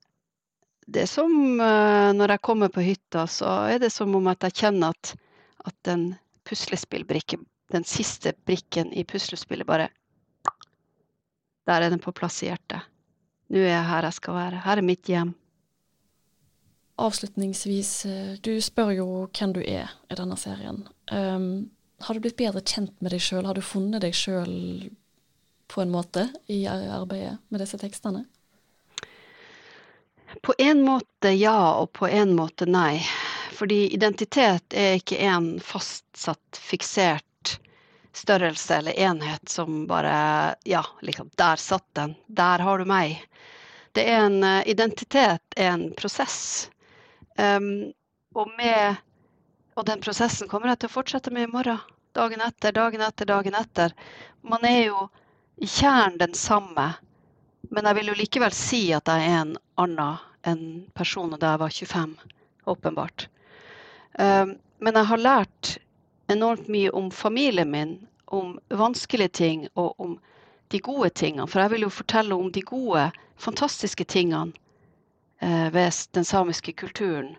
det 0.85 1.05
er 1.05 1.13
som 1.13 1.31
uh, 1.61 2.11
når 2.17 2.35
jeg 2.35 2.43
kommer 2.49 2.73
på 2.73 2.83
hytta, 2.83 3.29
så 3.31 3.61
er 3.69 3.79
det 3.85 3.93
som 3.93 4.11
om 4.17 4.27
at 4.33 4.43
jeg 4.49 4.59
kjenner 4.65 4.91
at, 4.91 5.15
at 5.65 5.75
den 5.87 6.13
puslespillbrikken, 6.45 7.45
den 7.73 7.85
siste 7.87 8.35
brikken 8.45 8.93
i 8.93 9.03
puslespillet, 9.03 9.67
bare 9.67 9.89
Der 11.65 11.81
er 11.81 11.89
den 11.89 11.99
på 11.99 12.11
plass 12.13 12.43
i 12.43 12.45
hjertet. 12.45 12.85
Nå 13.49 13.57
er 13.57 13.71
jeg 13.71 13.85
her 13.89 14.05
jeg 14.05 14.13
skal 14.13 14.35
være. 14.35 14.59
Her 14.61 14.77
er 14.77 14.85
mitt 14.85 15.09
hjem. 15.09 15.31
Avslutningsvis, 17.01 18.05
eh, 18.05 18.35
du 18.37 18.61
spør 18.61 18.91
jo 18.93 19.07
hvem 19.33 19.53
du 19.53 19.63
er 19.65 19.89
i 20.11 20.15
denne 20.15 20.37
serien. 20.37 20.83
Um, 21.11 21.71
har 22.05 22.13
du 22.13 22.21
blitt 22.21 22.37
bedre 22.37 22.61
kjent 22.61 22.93
med 23.01 23.11
deg 23.11 23.23
sjøl? 23.23 23.45
Har 23.45 23.57
du 23.57 23.65
funnet 23.65 24.05
deg 24.05 24.13
sjøl 24.13 24.53
på 25.67 25.81
en 25.81 25.91
måte 25.91 26.27
i 26.47 26.63
arbeidet 26.69 27.39
med 27.49 27.63
disse 27.63 27.79
tekstene? 27.81 28.25
På 30.45 30.53
en 30.59 30.83
måte 30.85 31.31
ja, 31.33 31.81
og 31.81 31.91
på 31.95 32.07
en 32.07 32.35
måte 32.37 32.67
nei. 32.69 32.99
Fordi 33.55 33.93
identitet 33.95 34.75
er 34.75 34.99
ikke 34.99 35.17
en 35.23 35.55
fastsatt, 35.63 36.59
fiksert 36.59 37.23
størrelse 38.15 38.75
eller 38.75 38.91
enhet 38.99 39.49
som 39.49 39.87
bare 39.87 40.55
Ja, 40.63 40.85
liksom, 41.01 41.29
der 41.35 41.55
satt 41.55 41.87
den. 41.93 42.15
Der 42.27 42.59
har 42.59 42.77
du 42.77 42.85
meg. 42.85 43.21
Det 43.91 44.05
er 44.09 44.25
en 44.25 44.43
uh, 44.43 44.67
Identitet 44.67 45.55
en 45.55 45.93
prosess. 45.93 46.69
Um, 47.37 47.91
og, 48.33 48.51
med, 48.57 48.95
og 49.75 49.85
den 49.85 50.01
prosessen 50.01 50.47
kommer 50.47 50.71
jeg 50.71 50.83
til 50.83 50.91
å 50.91 50.95
fortsette 50.95 51.31
med 51.31 51.47
i 51.47 51.51
morgen. 51.51 51.79
Dagen 52.15 52.41
etter, 52.43 52.71
dagen 52.71 53.03
etter, 53.03 53.27
dagen 53.27 53.55
etter. 53.59 53.95
Man 54.41 54.63
er 54.67 54.85
jo 54.87 55.07
i 55.59 55.67
kjernen 55.67 56.17
den 56.19 56.33
samme, 56.35 56.93
men 57.71 57.87
jeg 57.87 57.99
vil 57.99 58.11
jo 58.11 58.17
likevel 58.19 58.55
si 58.55 58.81
at 58.95 59.07
jeg 59.11 59.27
er 59.27 59.41
en 59.41 59.55
annen 59.79 60.19
enn 60.47 60.65
personen 60.95 61.39
da 61.39 61.55
jeg 61.55 61.63
var 61.63 61.75
25, 61.75 62.15
åpenbart. 62.71 63.27
Um, 64.19 64.55
men 64.79 64.95
jeg 64.95 65.09
har 65.09 65.21
lært 65.21 65.77
enormt 66.31 66.67
mye 66.71 66.91
om 66.91 67.11
familien 67.11 67.71
min, 67.71 67.95
om 68.25 68.59
vanskelige 68.69 69.29
ting 69.29 69.67
og 69.75 69.99
om 70.01 70.17
de 70.73 70.79
gode 70.79 71.09
tingene. 71.09 71.47
For 71.47 71.61
jeg 71.61 71.73
vil 71.75 71.85
jo 71.85 71.93
fortelle 71.93 72.35
om 72.35 72.51
de 72.51 72.61
gode, 72.65 73.09
fantastiske 73.37 74.03
tingene 74.03 74.53
eh, 75.41 75.67
ved 75.73 75.91
den 76.15 76.25
samiske 76.25 76.73
kulturen. 76.73 77.35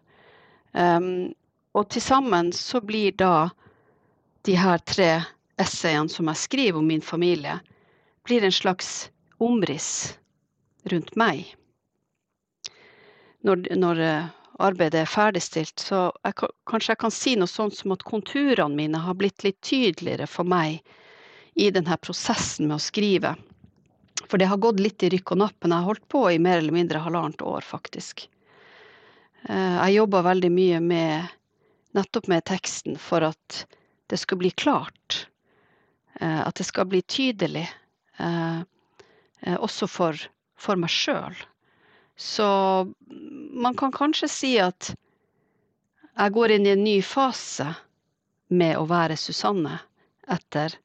Um, 0.73 1.35
og 1.75 1.89
til 1.91 2.03
sammen 2.03 2.53
så 2.53 2.81
blir 2.81 3.13
da 3.17 3.49
de 4.47 4.57
her 4.57 4.79
tre 4.79 5.11
essayene 5.59 6.13
som 6.13 6.29
jeg 6.31 6.43
skriver 6.43 6.79
om 6.79 6.87
min 6.87 7.03
familie, 7.03 7.59
blir 8.25 8.45
en 8.45 8.53
slags 8.53 9.11
omriss 9.41 10.19
rundt 10.93 11.17
meg. 11.17 11.55
Når, 13.47 13.67
når 13.79 14.03
eh, 14.03 14.36
arbeidet 14.63 15.03
er 15.03 15.11
ferdigstilt, 15.11 15.81
så 15.81 16.11
jeg, 16.25 16.37
kanskje 16.69 16.93
jeg 16.95 17.01
kan 17.03 17.15
si 17.15 17.35
noe 17.37 17.51
sånt 17.51 17.77
som 17.77 17.93
at 17.95 18.05
konturene 18.09 18.77
mine 18.77 19.01
har 19.03 19.19
blitt 19.19 19.45
litt 19.45 19.61
tydeligere 19.65 20.29
for 20.31 20.49
meg 20.49 20.81
i 21.57 21.71
denne 21.73 21.97
prosessen 22.01 22.69
med 22.69 22.79
å 22.79 22.85
skrive. 22.85 23.35
For 24.27 24.41
det 24.41 24.49
har 24.51 24.61
gått 24.61 24.81
litt 24.83 25.05
i 25.07 25.11
rykk 25.13 25.35
og 25.35 25.43
napp, 25.45 25.57
men 25.63 25.73
jeg 25.73 25.83
har 25.83 25.91
holdt 25.91 26.09
på 26.13 26.23
i 26.33 26.41
mer 26.43 26.61
eller 26.61 26.75
mindre 26.75 27.03
halvannet 27.05 27.45
år, 27.47 27.65
faktisk. 27.65 28.27
Eh, 29.49 29.77
jeg 29.77 29.99
jobba 29.99 30.25
veldig 30.27 30.51
mye 30.53 30.81
med 30.83 31.35
nettopp 31.97 32.29
med 32.33 32.45
teksten 32.49 32.99
for 33.01 33.25
at 33.29 33.63
det 34.11 34.19
skal 34.21 34.41
bli 34.41 34.51
klart. 34.51 35.27
Eh, 36.21 36.41
at 36.43 36.57
det 36.59 36.67
skal 36.69 36.89
bli 36.91 37.03
tydelig. 37.03 37.67
Eh, 38.19 38.63
også 39.57 39.87
for, 39.87 40.19
for 40.59 40.81
meg 40.81 40.91
sjøl. 40.91 41.37
Så 42.17 42.49
man 43.57 43.77
kan 43.77 43.93
kanskje 43.93 44.29
si 44.29 44.53
at 44.61 44.93
jeg 46.17 46.33
går 46.33 46.57
inn 46.57 46.67
i 46.67 46.73
en 46.75 46.85
ny 46.85 46.97
fase 47.05 47.67
med 48.53 48.77
å 48.79 48.87
være 48.89 49.17
Susanne 49.21 49.79
etter 50.33 50.77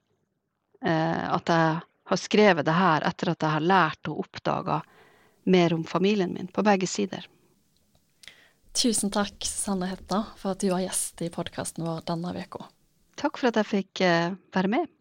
eh, 0.83 1.25
at 1.27 1.51
jeg 1.51 1.77
har 2.11 2.19
skrevet 2.19 2.67
det 2.67 2.75
her, 2.75 3.05
etter 3.07 3.31
at 3.31 3.43
jeg 3.43 3.55
har 3.55 3.67
lært 3.73 4.09
og 4.11 4.25
oppdaga 4.25 4.81
mer 5.51 5.73
om 5.73 5.83
familien 5.87 6.33
min 6.33 6.49
på 6.51 6.63
begge 6.65 6.89
sider. 6.89 7.27
Tusen 8.75 9.11
takk, 9.11 9.35
Susanne 9.43 9.89
Hetta, 9.91 10.23
for 10.39 10.53
at 10.53 10.63
du 10.63 10.69
var 10.71 10.83
gjest 10.83 11.21
i 11.25 11.31
podkasten 11.33 11.83
vår 11.87 12.05
denne 12.07 12.31
uka. 12.37 12.67
Takk 13.19 13.39
for 13.39 13.51
at 13.51 13.59
jeg 13.59 13.71
fikk 13.71 14.03
eh, 14.07 14.35
være 14.55 14.71
med. 14.71 14.91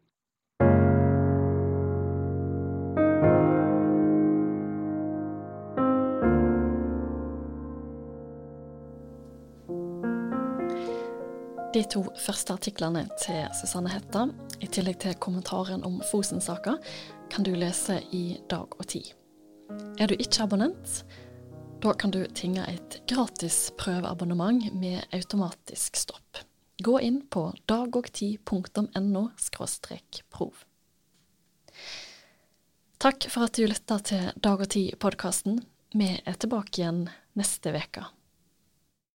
De 11.80 11.84
to 11.88 12.02
første 12.20 12.52
artiklene 12.52 13.06
til 13.16 13.46
Susanne 13.56 13.88
Hetta, 13.88 14.26
i 14.60 14.66
tillegg 14.68 14.98
til 15.00 15.14
kommentaren 15.16 15.80
om 15.88 15.94
Fosen-saka, 16.10 16.74
kan 17.32 17.46
du 17.46 17.54
lese 17.56 17.96
i 18.12 18.34
Dag 18.52 18.74
og 18.76 18.84
Tid. 18.92 19.14
Er 19.96 20.10
du 20.10 20.12
ikke 20.12 20.44
abonnent? 20.44 20.98
Da 21.80 21.94
kan 21.96 22.12
du 22.12 22.18
tinge 22.36 22.66
et 22.68 22.98
gratis 23.08 23.70
prøveabonnement 23.80 24.74
med 24.76 25.08
automatisk 25.16 25.96
stopp. 25.96 26.42
Gå 26.84 27.00
inn 27.00 27.22
på 27.32 27.46
dagogtid.no 27.64 29.24
prov. 30.28 30.54
Takk 33.00 33.30
for 33.32 33.48
at 33.48 33.56
du 33.56 33.64
lytta 33.64 34.02
til 34.04 34.32
Dag 34.36 34.60
og 34.60 34.68
Tid-podkasten. 34.68 35.62
Vi 35.96 36.12
er 36.20 36.36
tilbake 36.36 36.82
igjen 36.82 37.06
neste 37.40 37.72
uke. 37.72 38.10